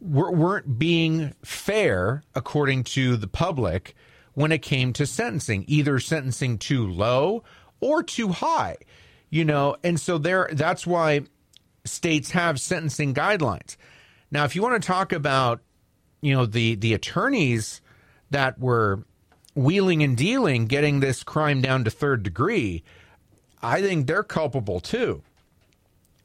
weren't 0.00 0.78
being 0.78 1.34
fair 1.42 2.22
according 2.34 2.84
to 2.84 3.16
the 3.16 3.26
public 3.26 3.94
when 4.34 4.52
it 4.52 4.58
came 4.62 4.92
to 4.92 5.06
sentencing 5.06 5.64
either 5.66 5.98
sentencing 5.98 6.58
too 6.58 6.86
low 6.86 7.42
or 7.80 8.02
too 8.02 8.28
high 8.28 8.76
you 9.30 9.44
know? 9.44 9.76
And 9.82 10.00
so 10.00 10.18
there 10.18 10.48
that's 10.52 10.86
why 10.86 11.22
states 11.84 12.30
have 12.32 12.60
sentencing 12.60 13.14
guidelines. 13.14 13.76
Now 14.30 14.44
if 14.44 14.56
you 14.56 14.62
want 14.62 14.80
to 14.80 14.86
talk 14.86 15.12
about 15.12 15.60
you 16.26 16.34
know 16.34 16.46
the 16.46 16.74
the 16.74 16.94
attorneys 16.94 17.80
that 18.30 18.58
were 18.58 19.04
wheeling 19.54 20.02
and 20.02 20.16
dealing 20.16 20.66
getting 20.66 21.00
this 21.00 21.22
crime 21.22 21.60
down 21.60 21.84
to 21.84 21.90
third 21.90 22.22
degree 22.22 22.82
i 23.62 23.80
think 23.80 24.06
they're 24.06 24.22
culpable 24.22 24.80
too 24.80 25.22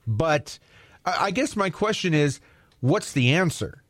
but 0.07 0.59
I 1.05 1.31
guess 1.31 1.55
my 1.55 1.69
question 1.69 2.13
is 2.13 2.39
what's 2.79 3.13
the 3.13 3.33
answer? 3.33 3.83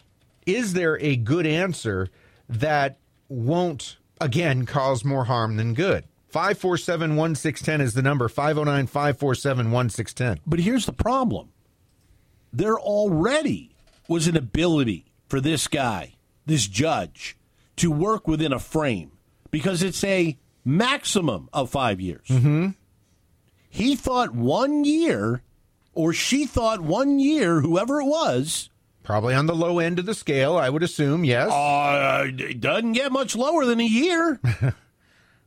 Is 0.45 0.74
there 0.74 0.99
a 0.99 1.16
good 1.16 1.45
answer 1.45 2.07
that 2.49 2.97
won't, 3.30 3.97
again, 4.20 4.66
cause 4.66 5.03
more 5.03 5.26
harm 5.26 5.57
than 5.57 5.74
good? 5.74 6.05
547 6.30 7.18
1610 7.18 7.82
is 7.82 7.93
the 7.93 8.01
number 8.01 8.30
509 8.30 8.88
547 8.88 9.72
1610. 9.72 10.43
But 10.45 10.59
here's 10.59 10.86
the 10.86 10.93
problem 10.93 11.49
there 12.53 12.80
already 12.80 13.76
was 14.07 14.28
an 14.28 14.38
ability 14.38 15.05
for 15.32 15.40
this 15.40 15.70
guy, 15.70 16.14
this 16.46 16.68
judge, 16.68 17.38
to 17.78 17.90
work 17.90 18.28
within 18.28 18.52
a 18.52 18.60
frame 18.60 19.14
because 19.50 19.82
it's 19.82 20.04
a 20.04 20.38
maximum 20.66 21.48
of 21.54 21.70
five 21.70 22.02
years. 22.02 22.28
Mm-hmm. 22.28 22.72
He 23.70 23.96
thought 23.96 24.36
one 24.36 24.84
year 24.84 25.42
or 25.94 26.12
she 26.12 26.46
thought 26.46 26.82
one 26.82 27.18
year, 27.18 27.62
whoever 27.62 28.02
it 28.02 28.06
was. 28.08 28.70
Probably 29.04 29.34
on 29.34 29.46
the 29.46 29.56
low 29.56 29.80
end 29.80 30.00
of 30.00 30.06
the 30.06 30.14
scale, 30.14 30.58
I 30.58 30.68
would 30.68 30.84
assume, 30.84 31.24
yes. 31.24 31.50
Uh, 31.50 32.26
it 32.28 32.60
doesn't 32.60 32.92
get 32.92 33.14
much 33.14 33.34
lower 33.34 33.64
than 33.64 33.80
a 33.80 33.86
year. 33.86 34.38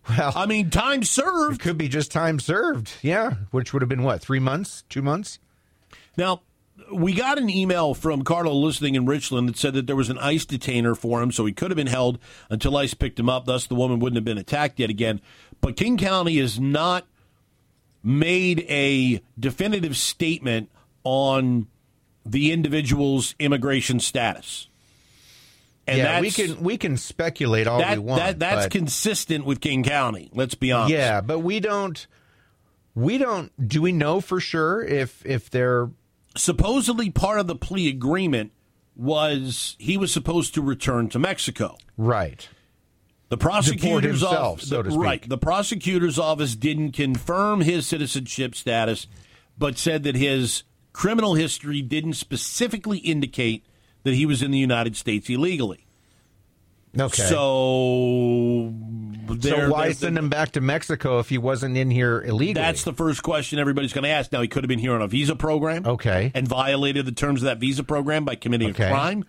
well, 0.08 0.32
I 0.34 0.46
mean, 0.46 0.70
time 0.70 1.02
served. 1.02 1.60
It 1.60 1.62
could 1.62 1.76
be 1.76 1.88
just 1.88 2.10
time 2.10 2.40
served, 2.40 2.90
yeah, 3.02 3.34
which 3.50 3.74
would 3.74 3.82
have 3.82 3.90
been 3.90 4.02
what, 4.02 4.22
three 4.22 4.40
months, 4.40 4.82
two 4.88 5.02
months? 5.02 5.40
Now, 6.16 6.40
we 6.92 7.12
got 7.12 7.38
an 7.38 7.50
email 7.50 7.94
from 7.94 8.22
Carlo 8.22 8.52
listening 8.52 8.94
in 8.94 9.06
Richland 9.06 9.48
that 9.48 9.56
said 9.56 9.74
that 9.74 9.86
there 9.86 9.96
was 9.96 10.10
an 10.10 10.18
ICE 10.18 10.44
detainer 10.44 10.94
for 10.94 11.22
him, 11.22 11.32
so 11.32 11.44
he 11.46 11.52
could 11.52 11.70
have 11.70 11.76
been 11.76 11.86
held 11.86 12.18
until 12.50 12.76
ICE 12.76 12.94
picked 12.94 13.18
him 13.18 13.28
up. 13.28 13.46
Thus, 13.46 13.66
the 13.66 13.74
woman 13.74 13.98
wouldn't 13.98 14.16
have 14.16 14.24
been 14.24 14.38
attacked 14.38 14.78
yet 14.78 14.90
again. 14.90 15.20
But 15.60 15.76
King 15.76 15.96
County 15.96 16.38
has 16.38 16.60
not 16.60 17.06
made 18.02 18.60
a 18.68 19.22
definitive 19.38 19.96
statement 19.96 20.70
on 21.04 21.68
the 22.24 22.52
individual's 22.52 23.34
immigration 23.38 24.00
status. 24.00 24.68
And 25.86 25.98
yeah, 25.98 26.20
we 26.20 26.30
can 26.30 26.62
we 26.62 26.78
can 26.78 26.96
speculate 26.96 27.66
all 27.66 27.78
that, 27.78 27.98
we 27.98 28.04
want. 28.04 28.22
That, 28.22 28.38
that's 28.38 28.64
but, 28.66 28.72
consistent 28.72 29.44
with 29.44 29.60
King 29.60 29.82
County. 29.82 30.30
Let's 30.32 30.54
be 30.54 30.72
honest. 30.72 30.92
Yeah, 30.92 31.20
but 31.20 31.40
we 31.40 31.60
don't. 31.60 32.06
We 32.94 33.18
don't. 33.18 33.52
Do 33.68 33.82
we 33.82 33.92
know 33.92 34.20
for 34.20 34.40
sure 34.40 34.82
if 34.82 35.24
if 35.26 35.50
they're 35.50 35.90
supposedly 36.36 37.10
part 37.10 37.40
of 37.40 37.46
the 37.46 37.56
plea 37.56 37.88
agreement 37.88 38.52
was 38.96 39.76
he 39.78 39.96
was 39.96 40.12
supposed 40.12 40.54
to 40.54 40.62
return 40.62 41.08
to 41.10 41.18
Mexico. 41.18 41.76
Right. 41.96 42.48
The 43.28 43.38
prosecutor's 43.38 44.22
office, 44.22 44.68
so 44.68 44.82
right? 44.82 45.26
The 45.28 45.38
prosecutor's 45.38 46.18
office 46.18 46.54
didn't 46.54 46.92
confirm 46.92 47.62
his 47.62 47.86
citizenship 47.86 48.54
status, 48.54 49.06
but 49.58 49.78
said 49.78 50.04
that 50.04 50.14
his 50.14 50.62
criminal 50.92 51.34
history 51.34 51.82
didn't 51.82 52.12
specifically 52.12 52.98
indicate 52.98 53.64
that 54.04 54.14
he 54.14 54.26
was 54.26 54.42
in 54.42 54.50
the 54.50 54.58
United 54.58 54.96
States 54.96 55.28
illegally. 55.28 55.86
Okay. 56.98 57.22
So, 57.22 58.72
so 59.40 59.70
why 59.70 59.92
send 59.92 60.16
him 60.16 60.28
back 60.28 60.52
to 60.52 60.60
Mexico 60.60 61.18
if 61.18 61.28
he 61.28 61.38
wasn't 61.38 61.76
in 61.76 61.90
here 61.90 62.22
illegally? 62.22 62.54
That's 62.54 62.84
the 62.84 62.92
first 62.92 63.22
question 63.22 63.58
everybody's 63.58 63.92
going 63.92 64.04
to 64.04 64.10
ask. 64.10 64.32
Now, 64.32 64.40
he 64.40 64.48
could 64.48 64.64
have 64.64 64.68
been 64.68 64.78
here 64.78 64.92
on 64.92 65.02
a 65.02 65.08
visa 65.08 65.36
program. 65.36 65.86
Okay. 65.86 66.32
And 66.34 66.46
violated 66.46 67.06
the 67.06 67.12
terms 67.12 67.42
of 67.42 67.46
that 67.46 67.58
visa 67.58 67.84
program 67.84 68.24
by 68.24 68.34
committing 68.34 68.70
okay. 68.70 68.86
a 68.86 68.90
crime 68.90 69.24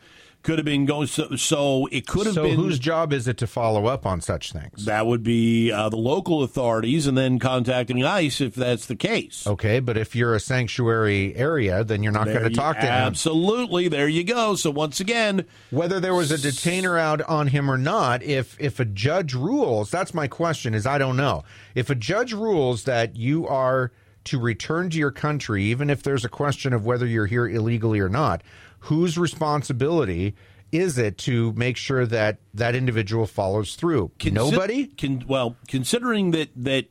could 0.45 0.59
have 0.59 0.65
been 0.65 0.85
going. 0.85 1.07
So, 1.07 1.35
so 1.35 1.87
it 1.91 2.05
could 2.05 2.27
have 2.27 2.35
so 2.35 2.43
been. 2.43 2.55
whose 2.55 2.77
job 2.77 3.11
is 3.11 3.27
it 3.27 3.37
to 3.39 3.47
follow 3.47 3.87
up 3.87 4.05
on 4.05 4.21
such 4.21 4.53
things? 4.53 4.85
That 4.85 5.07
would 5.07 5.23
be 5.23 5.71
uh, 5.71 5.89
the 5.89 5.97
local 5.97 6.43
authorities, 6.43 7.07
and 7.07 7.17
then 7.17 7.39
contacting 7.39 8.03
ICE 8.03 8.39
if 8.41 8.53
that's 8.53 8.85
the 8.85 8.95
case. 8.95 9.47
Okay, 9.47 9.79
but 9.79 9.97
if 9.97 10.15
you're 10.15 10.35
a 10.35 10.39
sanctuary 10.39 11.35
area, 11.35 11.83
then 11.83 12.03
you're 12.03 12.13
not 12.13 12.27
going 12.27 12.43
to 12.43 12.51
talk 12.51 12.77
to 12.77 12.85
him. 12.85 12.91
Absolutely, 12.91 13.87
there 13.87 14.07
you 14.07 14.23
go. 14.23 14.55
So 14.55 14.69
once 14.69 14.99
again, 14.99 15.45
whether 15.71 15.99
there 15.99 16.13
was 16.13 16.31
a 16.31 16.37
detainer 16.37 16.97
out 16.97 17.21
on 17.23 17.47
him 17.47 17.69
or 17.69 17.77
not, 17.77 18.21
if 18.21 18.55
if 18.59 18.79
a 18.79 18.85
judge 18.85 19.33
rules, 19.33 19.89
that's 19.89 20.13
my 20.13 20.27
question. 20.27 20.75
Is 20.75 20.85
I 20.85 20.99
don't 20.99 21.17
know 21.17 21.43
if 21.73 21.89
a 21.89 21.95
judge 21.95 22.33
rules 22.33 22.83
that 22.83 23.15
you 23.15 23.47
are 23.47 23.91
to 24.26 24.39
return 24.39 24.89
to 24.89 24.97
your 24.97 25.11
country, 25.11 25.63
even 25.65 25.89
if 25.89 26.03
there's 26.03 26.26
a 26.26 26.30
question 26.30 26.73
of 26.73 26.86
whether 26.86 27.05
you're 27.05 27.26
here 27.26 27.47
illegally 27.47 27.99
or 27.99 28.09
not 28.09 28.41
whose 28.86 29.17
responsibility 29.17 30.36
is 30.71 30.97
it 30.97 31.17
to 31.17 31.53
make 31.53 31.78
sure 31.78 32.05
that 32.05 32.38
that 32.53 32.76
individual 32.76 33.26
follows 33.26 33.76
through? 33.76 34.11
Nobody. 34.32 34.88
Can, 34.88 35.23
well, 35.28 35.55
considering 35.67 36.32
that 36.32 36.49
that 36.55 36.86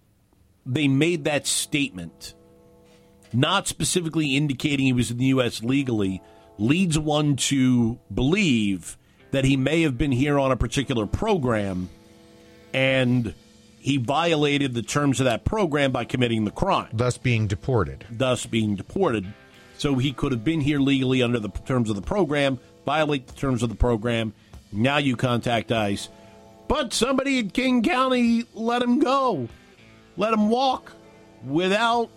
they 0.65 0.89
made 0.89 1.25
that 1.25 1.47
statement, 1.47 2.35
not 3.33 3.69
specifically 3.69 4.37
indicating 4.37 4.87
he 4.87 4.93
was 4.93 5.11
in 5.11 5.19
the 5.19 5.27
U.S. 5.27 5.63
legally, 5.63 6.23
leads 6.57 6.99
one 6.99 7.37
to 7.37 7.99
believe 8.13 8.97
that 9.33 9.45
he 9.45 9.57
may 9.57 9.83
have 9.83 9.99
been 9.99 10.13
here 10.13 10.39
on 10.39 10.51
a 10.51 10.57
particular 10.57 11.07
program, 11.07 11.91
and 12.73 13.35
he 13.85 13.99
violated 13.99 14.73
the 14.73 14.81
terms 14.81 15.21
of 15.21 15.27
that 15.27 15.45
program 15.45 15.93
by 15.93 16.07
committing 16.07 16.47
the 16.47 16.51
crime, 16.51 16.89
thus 16.91 17.19
being 17.19 17.47
deported. 17.47 18.07
Thus 18.11 18.47
being 18.47 18.77
deported. 18.77 19.27
So 19.77 19.97
he 19.97 20.15
could 20.15 20.33
have 20.33 20.43
been 20.43 20.63
here 20.63 20.81
legally 20.81 21.23
under 21.23 21.39
the 21.39 21.51
terms 21.51 21.91
of 21.91 21.97
the 21.97 22.01
program, 22.01 22.59
violate 22.87 23.27
the 23.27 23.35
terms 23.35 23.63
of 23.63 23.69
the 23.69 23.75
program. 23.75 24.33
Now 24.73 24.97
you 24.97 25.17
contact 25.17 25.71
ICE. 25.71 26.09
But 26.67 26.95
somebody 26.95 27.41
in 27.41 27.51
King 27.51 27.83
County 27.83 28.47
let 28.55 28.81
him 28.81 29.01
go, 29.01 29.51
let 30.17 30.33
him 30.33 30.49
walk 30.49 30.93
without 31.45 32.09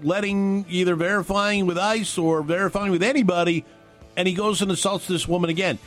letting 0.00 0.64
either 0.70 0.94
verifying 0.94 1.66
with 1.66 1.76
ICE 1.76 2.16
or 2.16 2.42
verifying 2.42 2.90
with 2.90 3.02
anybody, 3.02 3.66
and 4.16 4.26
he 4.26 4.32
goes 4.32 4.62
and 4.62 4.70
assaults 4.70 5.06
this 5.06 5.28
woman 5.28 5.50
again. 5.50 5.78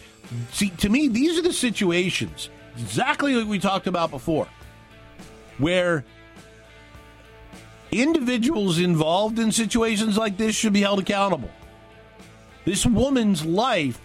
See, 0.52 0.70
to 0.70 0.88
me, 0.88 1.08
these 1.08 1.36
are 1.40 1.42
the 1.42 1.52
situations 1.52 2.52
exactly 2.78 3.34
like 3.34 3.48
we 3.48 3.58
talked 3.58 3.88
about 3.88 4.12
before, 4.12 4.48
where 5.60 6.04
individuals 7.92 8.80
involved 8.80 9.40
in 9.40 9.52
situations 9.52 10.18
like 10.18 10.38
this 10.38 10.56
should 10.56 10.74
be 10.74 10.82
held 10.82 11.00
accountable. 11.00 11.50
This 12.66 12.86
woman's 12.86 13.46
life, 13.46 14.00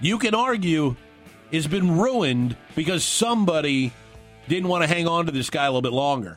you 0.00 0.18
can 0.18 0.34
argue, 0.34 0.96
has 1.52 1.66
been 1.66 1.98
ruined 1.98 2.56
because 2.74 3.04
somebody 3.04 3.92
didn't 4.48 4.68
want 4.68 4.82
to 4.82 4.88
hang 4.88 5.06
on 5.06 5.26
to 5.26 5.32
this 5.32 5.50
guy 5.50 5.64
a 5.64 5.68
little 5.68 5.82
bit 5.82 5.92
longer. 5.92 6.34